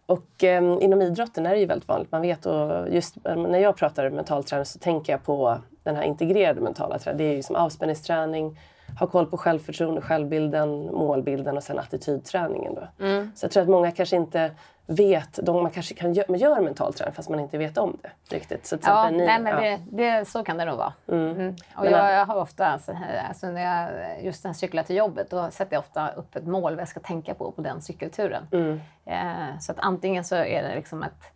[0.08, 2.12] och eh, inom idrotten är det ju väldigt vanligt.
[2.12, 5.96] Man vet och just eh, när jag pratar mental träning så tänker jag på den
[5.96, 7.18] här integrerade mentala träningen.
[7.18, 8.60] Det är ju som avspänningsträning,
[9.00, 12.74] ha koll på självförtroende, självbilden, målbilden och sen attitydträningen.
[12.74, 12.88] Då.
[13.34, 14.50] Så jag tror att många kanske inte
[14.90, 18.36] vet, de, man kanske kan man gör mental träning fast man inte vet om det
[18.36, 18.66] riktigt.
[18.66, 19.60] Så Ja, ni- nej, men ja.
[19.60, 19.80] det,
[20.18, 20.92] det, så kan det nog vara.
[21.08, 21.56] Mm.
[21.76, 22.96] Och Men, jag, jag har ofta, alltså,
[23.28, 23.90] alltså, när jag
[24.24, 26.88] just när jag cyklar till jobbet, då sätter jag ofta upp ett mål vad jag
[26.88, 28.46] ska tänka på på den cykelturen.
[28.52, 28.80] Mm.
[29.06, 31.32] Eh, så att antingen så är det liksom att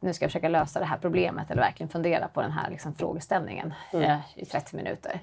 [0.00, 2.94] nu ska jag försöka lösa det här problemet eller verkligen fundera på den här liksom,
[2.94, 4.10] frågeställningen Mm.
[4.10, 5.20] eh, i 30 minuter.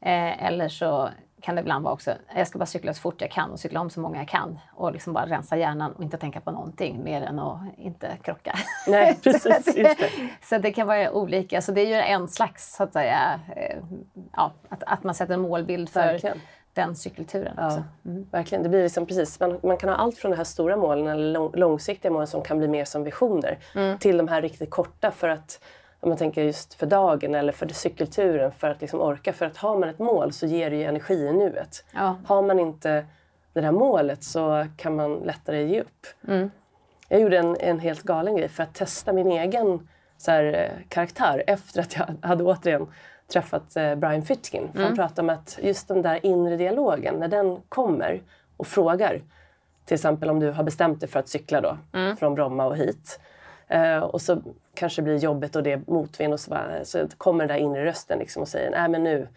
[0.00, 1.08] Eh, eller så
[1.42, 3.80] kan det ibland vara också, jag ska bara cykla så fort jag kan och cykla
[3.80, 7.04] om så många jag kan och liksom bara rensa hjärnan och inte tänka på någonting
[7.04, 8.58] mer än att inte krocka.
[8.86, 9.64] Nej, precis.
[9.64, 9.96] så, det,
[10.42, 11.62] så det kan vara olika.
[11.62, 13.76] Så det är ju en slags, så att säga, eh,
[14.32, 16.40] ja, att, att man sätter en målbild för Verkligen.
[16.72, 17.54] den cykelturen.
[17.56, 17.82] Ja,
[18.30, 18.62] verkligen.
[18.62, 21.32] Det blir liksom precis, man, man kan ha allt från de här stora målen eller
[21.32, 23.58] lång, långsiktiga målen som kan bli mer som visioner
[23.98, 25.60] till de här riktigt korta för att
[26.02, 29.32] om man tänker just för dagen eller för cykelturen för att liksom orka.
[29.32, 31.84] För att har man ett mål så ger det ju energi i nuet.
[31.94, 32.16] Ja.
[32.26, 33.06] Har man inte
[33.52, 36.06] det här målet så kan man lättare ge upp.
[37.08, 40.86] Jag gjorde en, en helt galen grej för att testa min egen så här, eh,
[40.88, 42.86] karaktär efter att jag hade återigen
[43.32, 44.68] träffat eh, Brian Fitkin.
[44.72, 48.22] För Han pratade om att just den där inre dialogen, när den kommer
[48.56, 49.22] och frågar
[49.84, 51.78] till exempel om du har bestämt dig för att cykla då,
[52.18, 53.20] från Bromma och hit.
[53.72, 54.42] Eh, och så
[54.74, 57.84] kanske det blir jobbigt och det motvind och så, bara, så kommer den där inre
[57.84, 59.28] rösten liksom och säger nej men nu,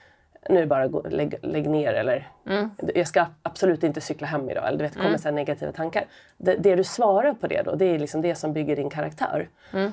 [0.50, 2.70] nu bara gå, lägg, lägg ner eller Mm.
[2.96, 4.68] jag ska absolut inte cykla hem idag.
[4.68, 5.20] Eller du vet, det kommer Mm.
[5.22, 6.04] så negativa tankar.
[6.38, 9.50] Det, det du svarar på det då, det är liksom det som bygger din karaktär.
[9.74, 9.92] Mm.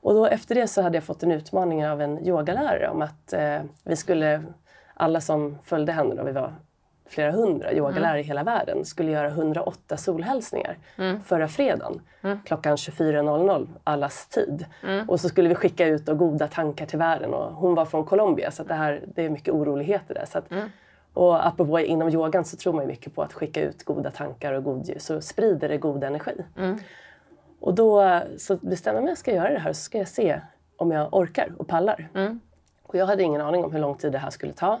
[0.00, 3.32] Och då efter det så hade jag fått en utmaning av en yogalärare om att
[3.32, 4.42] eh, vi skulle,
[4.94, 6.52] alla som följde henne då, vi var
[7.08, 10.76] flera hundra yogalärare i hela världen, skulle göra 108 solhälsningar
[11.24, 12.00] förra fredagen
[12.44, 14.66] klockan 24.00 allas tid.
[15.08, 17.34] Och så skulle vi skicka ut goda tankar till världen.
[17.34, 20.24] Och hon var från Colombia så det, här, det är mycket oroligheter där.
[20.26, 20.44] Så att,
[21.14, 24.52] Och apropå inom yogan så tror man ju mycket på att skicka ut goda tankar
[24.52, 26.34] och god så sprider det god energi.
[27.60, 29.98] Och då så bestämde jag mig att jag ska göra det här och så ska
[29.98, 30.40] jag se
[30.76, 32.08] om jag orkar och pallar.
[32.82, 34.80] Och jag hade ingen aning om hur lång tid det här skulle ta.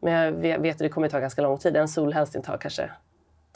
[0.00, 1.76] Men jag vet, att det kommer ta ganska lång tid.
[1.76, 2.90] En solhälsning tar kanske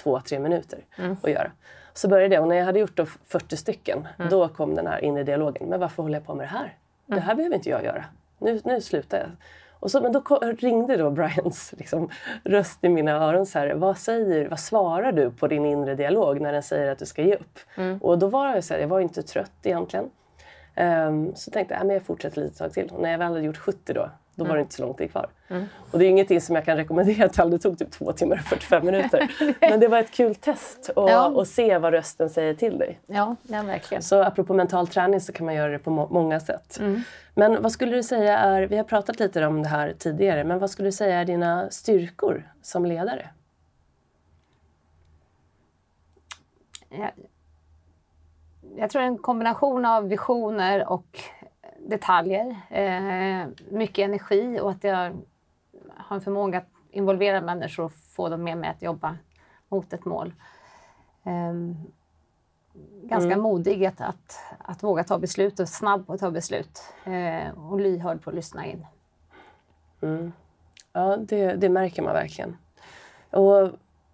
[0.03, 0.79] två, tre minuter
[1.23, 1.51] att göra.
[1.93, 5.05] Så började jag och när jag hade gjort då 40 stycken, då kom den här
[5.05, 5.69] inre dialogen.
[5.69, 6.75] Men varför håller jag på med det här?
[7.07, 8.05] Det här behöver inte jag göra.
[8.39, 9.29] Nu, nu slutar jag.
[9.81, 10.21] Och så, men då
[10.59, 12.11] ringde då Brians liksom,
[12.45, 13.47] röst i mina öron.
[13.47, 16.99] Så här, vad, säger, vad svarar du på din inre dialog när den säger att
[16.99, 17.59] du ska ge upp?
[18.01, 20.11] Och då var jag så här, jag var inte trött egentligen.
[20.75, 22.91] Ehm, så tänkte jag, "Ja, men jag fortsätter lite tag till.
[22.93, 25.11] Och när jag väl hade gjort 70 då, då var det inte så lång tid
[25.11, 25.29] kvar.
[25.91, 27.51] Och det är ingenting som jag kan rekommendera till alla.
[27.51, 29.31] Det tog typ två timmar och 45 minuter.
[29.61, 31.45] Men det var ett kul test att Ja.
[31.45, 32.99] se vad rösten säger till dig.
[33.07, 34.03] Ja, ja, verkligen.
[34.03, 36.81] Så apropå mental träning så kan man göra det på må- många sätt.
[37.35, 40.59] Men vad skulle du säga är, vi har pratat lite om det här tidigare, men
[40.59, 43.29] vad skulle du säga är dina styrkor som ledare?
[46.89, 47.11] Jag,
[48.77, 51.21] jag tror en kombination av visioner och
[51.89, 52.57] detaljer.
[52.71, 55.17] Eh, mycket energi och att jag
[55.97, 59.17] har en förmåga att involvera människor och få dem med mig att jobba
[59.69, 60.33] mot ett mål.
[61.25, 61.55] Eh,
[63.03, 66.83] ganska modig att, att, att våga ta beslut och snabb på att ta beslut.
[67.05, 68.87] Eh, och lyhörd på att lyssna in.
[70.93, 72.57] Ja, det, det märker man verkligen.
[73.31, 73.71] Och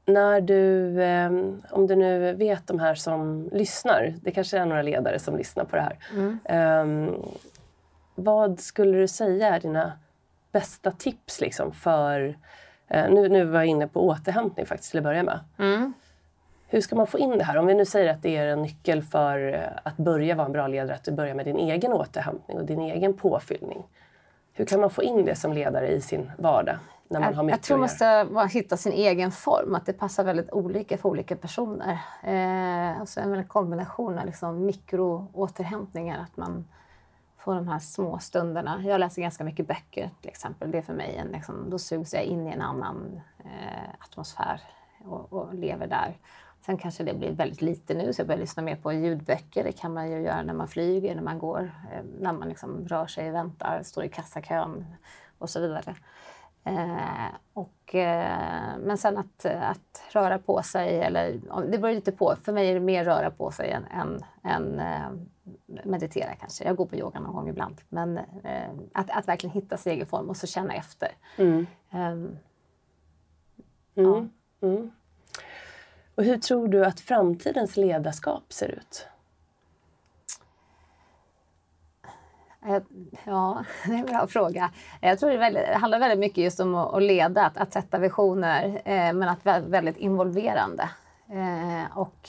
[0.07, 1.31] när du, eh,
[1.71, 5.65] om du nu vet de här som lyssnar, det kanske är några ledare som lyssnar
[5.65, 5.99] på det här.
[6.45, 7.13] Eh,
[8.15, 9.93] vad skulle du säga är dina
[10.53, 12.39] bästa tips liksom för,
[12.89, 15.41] eh, nu, nu var jag inne på återhämtning faktiskt till att börja med.
[16.67, 17.57] Hur ska man få in det här?
[17.57, 20.53] Om vi nu säger att det är en nyckel för eh, att börja vara en
[20.53, 23.83] bra ledare, att du börjar med din egen återhämtning och din egen påfyllning.
[24.53, 26.77] Hur kan man få in det som ledare i sin vardag?
[27.09, 29.93] När man har Jag, mycket jag tror man måste hitta sin egen form, att det
[29.93, 31.99] passar väldigt olika för olika personer.
[32.23, 36.65] Eh, alltså en kombination av liksom mikroåterhämtningsåterhämtningar, att man
[37.45, 38.83] få de här små stunderna.
[38.85, 40.71] Jag läser ganska mycket böcker till exempel.
[40.71, 44.61] Det är för mig en, liksom, då sugs jag in i en annan eh, atmosfär
[45.05, 46.17] och, och lever där.
[46.67, 49.65] Sen kanske det blir väldigt lite nu, så jag börjar lyssna mer på ljudböcker.
[49.65, 52.89] Det kan man ju göra när man flyger, när man går, eh, när man liksom
[52.89, 54.85] rör sig, väntar, står i kassakön
[55.39, 55.95] och så vidare.
[56.65, 61.41] Eh, och, eh, men sen att, att röra på sig, eller
[61.71, 62.37] det beror lite på.
[62.45, 65.11] För mig är det mer röra på sig än, än, än eh,
[65.85, 66.65] meditera kanske.
[66.65, 67.81] Jag går på yoga någon gång ibland.
[67.89, 71.09] Men eh, att, att verkligen hitta sin egen form och så känna efter.
[71.37, 71.67] Mm.
[71.91, 72.37] Ehm,
[73.97, 74.31] Mm.
[74.63, 74.91] Mm.
[76.15, 79.07] Och hur tror du att framtidens ledarskap ser ut?
[82.67, 82.83] Eh,
[83.25, 84.71] Ja, det är en bra fråga.
[85.01, 87.73] Jag tror det, väldigt, det handlar väldigt mycket just om att, att leda, att, att
[87.73, 90.91] sätta visioner, eh, men att vara väldigt involverande.
[91.29, 92.29] Eh, och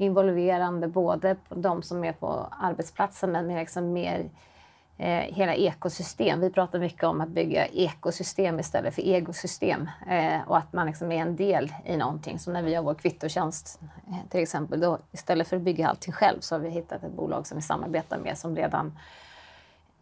[0.00, 4.30] involverande både de som är på arbetsplatsen, men liksom mer
[4.98, 6.40] eh, hela ekosystem.
[6.40, 11.12] Vi pratar mycket om att bygga ekosystem istället för egosystem eh, och att man liksom
[11.12, 12.38] är en del i någonting.
[12.38, 16.12] Som när vi gör vår kvittotjänst eh, till exempel, då istället för att bygga allting
[16.12, 18.98] själv så har vi hittat ett bolag som vi samarbetar med som redan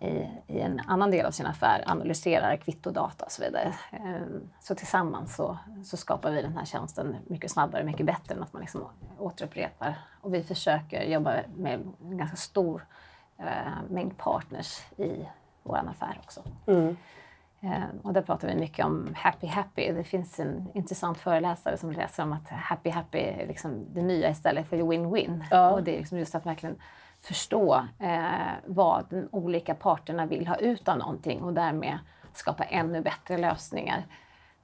[0.00, 3.74] i, i en annan del av sin affär analyserar kvittodata och så vidare.
[3.92, 8.42] Ehm, Så tillsammans så, så skapar vi den här tjänsten mycket snabbare, mycket bättre än
[8.42, 8.84] att man liksom
[9.18, 9.98] återupprepar.
[10.20, 11.80] Och vi försöker jobba med
[12.10, 12.86] en ganska stor
[13.38, 13.44] eh,
[13.90, 15.28] mängd partners i
[15.62, 16.42] vår affär också.
[17.60, 19.92] Eh, och där pratar vi mycket om happy happy.
[19.92, 24.30] Det finns en intressant föreläsare som läser om att happy happy är liksom det nya
[24.30, 25.44] istället för win-win.
[25.50, 25.70] Ja.
[25.70, 26.76] Och det är liksom just att verkligen
[27.20, 31.98] förstå eh, vad de olika parterna vill ha ut av någonting och därmed
[32.32, 34.06] skapa ännu bättre lösningar.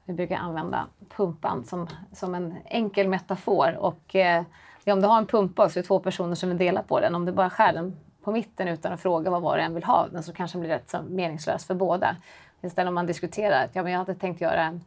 [0.04, 0.86] Vi brukar använda
[1.16, 3.76] pumpan som, som en enkel metafor.
[3.76, 4.44] Och, eh,
[4.86, 7.14] om du har en pumpa så är det två personer som vill dela på den.
[7.14, 9.84] Om du bara skär den på mitten utan att fråga vad var och en vill
[9.84, 12.16] ha den så kanske den blir rätt så meningslös för båda.
[12.62, 14.84] Istället om man diskuterar att ja, men jag hade tänkt göra en,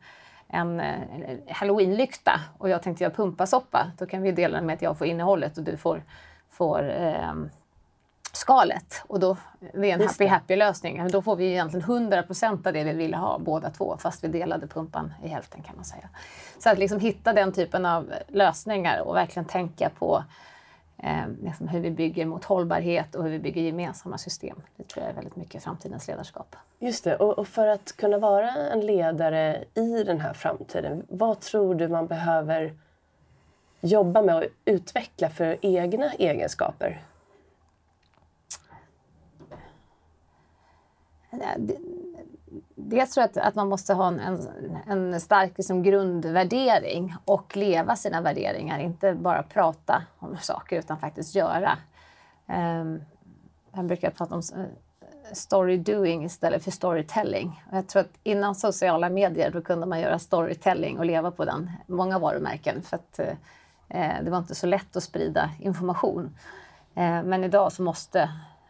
[0.47, 3.91] en, eh, halloweenlykta och jag tänkte göra pumpasoppa.
[3.97, 6.03] Då kan vi dela den med att jag får innehållet och du får,
[6.49, 7.33] får eh,
[8.37, 11.07] skalet och då det är en happy happy lösning.
[11.11, 14.27] Då får vi egentligen 100 procent av det vi ville ha båda två fast vi
[14.27, 16.09] delade pumpan i hälften kan man säga.
[16.59, 20.23] Så att liksom hitta den typen av lösningar och verkligen tänka på
[20.97, 24.61] eh, liksom hur vi bygger mot hållbarhet och hur vi bygger gemensamma system.
[24.75, 26.55] Det tror jag är väldigt mycket framtidens ledarskap.
[26.79, 31.39] Just det, och, och för att kunna vara en ledare i den här framtiden, vad
[31.39, 32.73] tror du man behöver
[33.81, 37.01] jobba med och utveckla för egna egenskaper?
[42.75, 47.57] Dels tror jag att, att man måste ha en, en, en stark liksom, grundvärdering och
[47.57, 48.79] leva sina värderingar.
[48.79, 51.77] Inte bara prata om saker utan faktiskt göra.
[52.45, 53.01] Um,
[53.71, 54.65] jag brukar prata om eh,
[55.33, 57.63] story doing istället för storytelling.
[57.71, 61.45] Och jag tror att innan sociala medier då kunde man göra storytelling och leva på
[61.45, 61.71] den.
[61.87, 62.81] Många varumärken.
[62.81, 66.23] För att, uh, det var inte så lätt att sprida information.
[66.97, 68.29] Uh, men idag så måste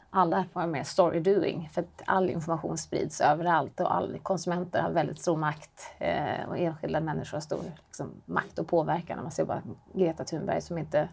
[0.10, 4.91] alla vara med story doing för att all information sprids överallt och all konsumenter har
[4.91, 9.24] väldigt stor makt eh, och enskilda människor har stor liksom, makt och påverkan.
[9.24, 9.62] Man ser bara
[9.93, 11.10] Greta Thunberg som inte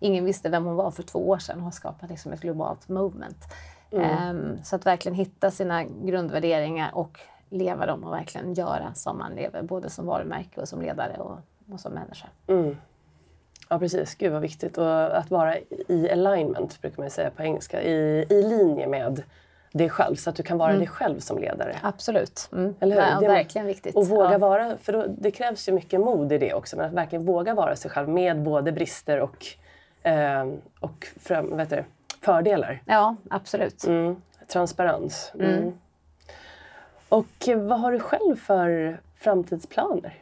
[0.00, 2.88] ingen visste vem hon var för två år sedan och har skapat liksom, ett globalt
[2.88, 3.44] movement.
[3.90, 4.36] Mm.
[4.36, 7.20] Um, så att verkligen hitta sina grundvärderingar och
[7.50, 11.38] leva dem och verkligen göra som man lever, både som varumärke och som ledare och,
[11.72, 12.26] och som människa.
[12.46, 12.76] Mm.
[13.68, 14.78] Ja precis, gud vad viktigt.
[14.78, 15.54] Och att vara
[15.88, 19.22] i alignment brukar man säga på engelska, i, i linje med
[19.72, 20.78] dig själv så att du kan vara mm.
[20.78, 21.76] dig själv som ledare.
[21.82, 22.48] Absolut.
[22.52, 22.74] Mm.
[22.80, 23.02] Eller hur?
[23.02, 23.96] Ja, det är verkligen viktigt.
[23.96, 24.38] Och våga ja.
[24.38, 27.54] vara, för då, det krävs ju mycket mod i det också, men att verkligen våga
[27.54, 29.46] vara sig själv med både brister och,
[30.02, 30.46] eh,
[30.80, 31.84] och fram, vet du,
[32.20, 32.82] fördelar.
[32.84, 33.86] Ja, absolut.
[33.86, 34.22] Mm.
[34.46, 35.32] Transparens.
[35.34, 35.50] Mm.
[35.50, 35.78] Mm.
[37.08, 40.14] Och vad har du själv för framtidsplaner?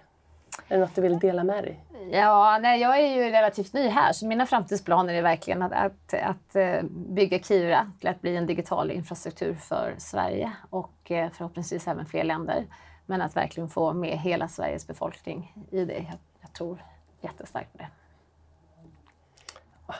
[0.68, 1.80] Är det något du vill dela med dig?
[2.10, 6.14] Ja, nej, jag är ju relativt ny här så mina framtidsplaner är verkligen att, att,
[6.14, 11.88] att eh, bygga Kivra till att bli en digital infrastruktur för Sverige och eh, förhoppningsvis
[11.88, 12.66] även fler länder.
[13.06, 15.94] Men att verkligen få med hela Sveriges befolkning i det.
[15.94, 16.82] Jag, jag tror
[17.20, 17.88] jättestarkt på det.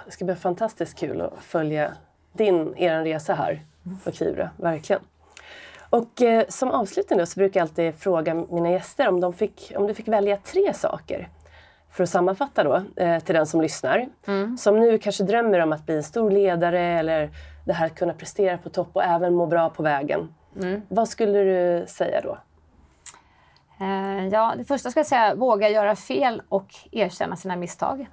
[0.05, 1.93] Det ska bli fantastiskt kul att följa
[2.33, 3.65] din, er resa här
[4.05, 5.03] på Kivra, verkligen.
[5.91, 9.73] Och eh, som avslutning då så brukar jag alltid fråga mina gäster om, de fick,
[9.77, 11.29] om du fick välja tre saker
[11.91, 14.09] för att sammanfatta då eh, till den som lyssnar.
[14.27, 14.59] Mm.
[14.59, 17.31] Som nu kanske drömmer om att bli en stor ledare eller
[17.67, 20.35] det här att kunna prestera på topp och även må bra på vägen.
[20.57, 20.83] Mm.
[20.89, 22.39] Vad skulle du säga då?
[23.81, 28.07] Eh, ja, det första ska jag säga, våga göra fel och erkänna sina misstag.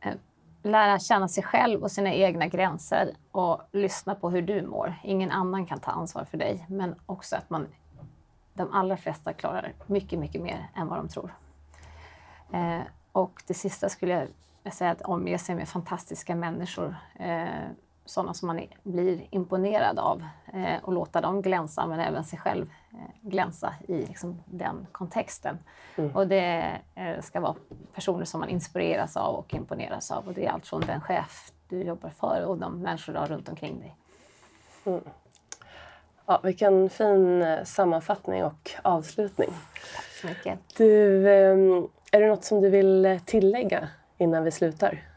[0.00, 0.12] Eh,
[0.62, 4.94] lära känna sig själv och sina egna gränser och lyssna på hur du mår.
[5.02, 7.66] Ingen annan kan ta ansvar för dig, men också att man
[8.54, 11.34] de allra flesta klarar mycket, mycket mer än vad de tror.
[12.52, 12.80] Eh,
[13.12, 14.28] och det sista skulle
[14.62, 16.96] jag säga att omge sig med fantastiska människor.
[17.14, 17.46] Eh,
[18.04, 22.70] sådana som man blir imponerad av eh, och låta dem glänsa men även sig själv
[23.20, 25.58] glänsa i liksom, den kontexten.
[25.96, 26.16] Mm.
[26.16, 27.54] Och det eh, ska vara
[27.94, 31.52] personer som man inspireras av och imponeras av och det är allt från den chef
[31.68, 33.96] du jobbar för och de människor du har runt omkring dig.
[34.84, 35.00] Mm.
[36.26, 39.50] Ja, vilken fin eh, sammanfattning och avslutning.
[39.94, 40.58] Tack så mycket.
[40.76, 43.88] Du, ehm, är det något som du vill eh, tillägga
[44.18, 45.11] innan vi slutar?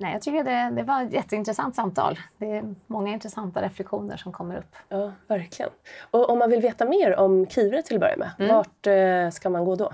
[0.00, 2.18] Nej, jag tycker det, det var ett jätteintressant samtal.
[2.38, 4.76] Det är många intressanta reflektioner som kommer upp.
[4.88, 5.70] Ja, verkligen.
[6.10, 8.56] Och om man vill veta mer om Kivre till att börja med, mm.
[8.56, 9.92] vart eh, ska man gå då?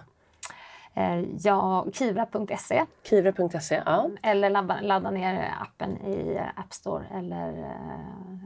[1.38, 2.84] Ja, kivra.se.
[3.02, 4.10] Kivra.se, ja.
[4.22, 7.72] Eller ladda, ladda ner appen i App Store eller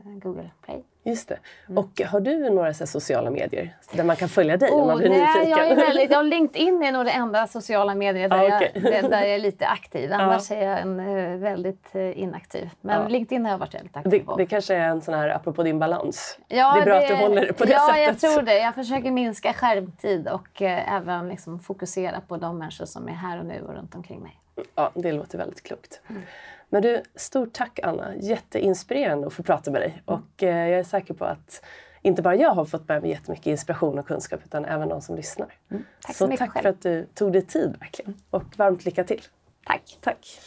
[0.05, 0.85] Google Play.
[1.03, 1.39] Just det.
[1.69, 1.79] Mm.
[1.79, 4.99] Och har du några så sociala medier där man kan följa dig oh, om man
[4.99, 5.51] blir nej, nyfiken?
[5.51, 8.71] Jag är väldigt, ja, LinkedIn är nog det enda sociala medier där, ah, okay.
[8.75, 10.13] jag, där jag är lite aktiv.
[10.13, 10.55] Annars ah.
[10.55, 12.71] är jag en, eh, väldigt eh, inaktiv.
[12.81, 13.09] Men ah.
[13.09, 14.37] LinkedIn har jag varit väldigt aktiv det, på.
[14.37, 16.39] Det kanske är en sån här, apropå din balans.
[16.49, 18.01] Ja, det är bra det, att du håller det på det ja, sättet.
[18.01, 18.59] Ja, jag tror det.
[18.59, 23.39] Jag försöker minska skärmtid och eh, även liksom fokusera på de människor som är här
[23.39, 24.41] och nu och runt omkring mig.
[24.75, 26.01] Ja, det låter väldigt klokt.
[26.09, 26.23] Mm.
[26.71, 28.15] Men du, stort tack Anna.
[28.17, 29.91] Jätteinspirerande att få prata med dig.
[29.91, 30.03] Mm.
[30.05, 31.65] Och eh, jag är säker på att
[32.03, 35.17] inte bara jag har fått med mig jättemycket inspiration och kunskap utan även de som
[35.17, 35.49] lyssnar.
[35.71, 35.85] Mm.
[36.01, 36.63] Tack så, så tack själv.
[36.63, 38.15] för att du tog dig tid verkligen.
[38.31, 39.23] Och varmt lycka till.
[39.65, 39.99] Tack.
[40.01, 40.41] Tack.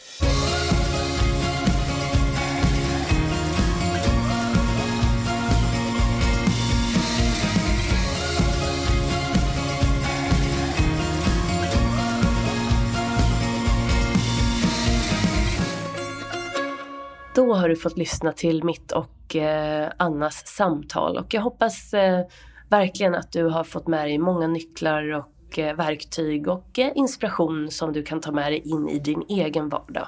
[17.36, 22.26] Då har du fått lyssna till mitt och eh, Annas samtal och jag hoppas eh,
[22.70, 27.94] verkligen att du har fått med dig många nycklar och eh, verktyg och inspiration som
[27.94, 30.08] du kan ta med dig in i din egen vardag.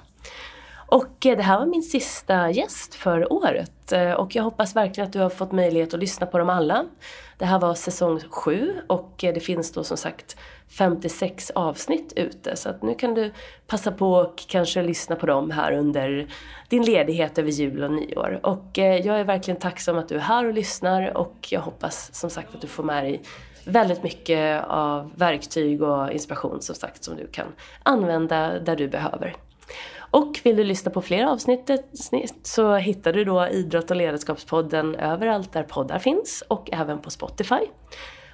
[0.88, 5.08] Och eh, det här var min sista gäst för året eh, och jag hoppas verkligen
[5.08, 6.86] att du har fått möjlighet att lyssna på dem alla.
[7.38, 10.38] Det här var säsong 7 och eh, det finns då som sagt
[10.70, 13.32] 56 avsnitt ute så att nu kan du
[13.68, 16.28] passa på och kanske lyssna på dem här under
[16.70, 18.40] din ledighet över jul och nyår.
[18.44, 22.30] Och jag är verkligen tacksam att du är här och lyssnar och jag hoppas som
[22.30, 23.22] sagt att du får med dig
[23.66, 27.48] väldigt mycket av verktyg och inspiration som sagt som du kan
[27.84, 29.36] använda där du behöver.
[30.16, 31.70] Och vill du lyssna på fler avsnitt
[32.44, 37.60] så hittar du då Idrott och ledarskapspodden överallt där poddar finns och även på Spotify.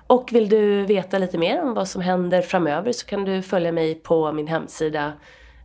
[0.07, 3.71] Och vill du veta lite mer om vad som händer framöver så kan du följa
[3.71, 5.13] mig på min hemsida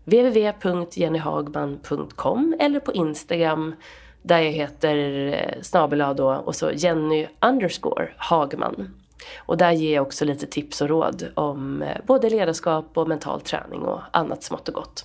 [0.05, 3.75] www.jennyhagman.com eller på Instagram
[4.23, 4.95] där jag heter
[5.63, 8.95] snabela snabel då och så Jenny underscore Hagman.
[9.39, 13.41] Och där ger jag också lite tips och råd om eh, både ledarskap och mental
[13.41, 15.05] träning och annat smått och gott.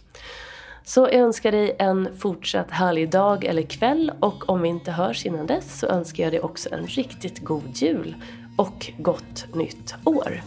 [0.84, 5.26] Så jag önskar dig en fortsatt härlig dag eller kväll och om vi inte hörs
[5.26, 8.16] innan dess så önskar jag dig också en riktigt god jul
[8.56, 10.42] och gott nytt år.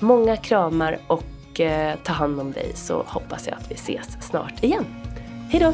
[0.00, 4.64] Många kramar och eh, ta hand om dig så hoppas jag att vi ses snart
[4.64, 4.84] igen.
[5.50, 5.72] Hejdå!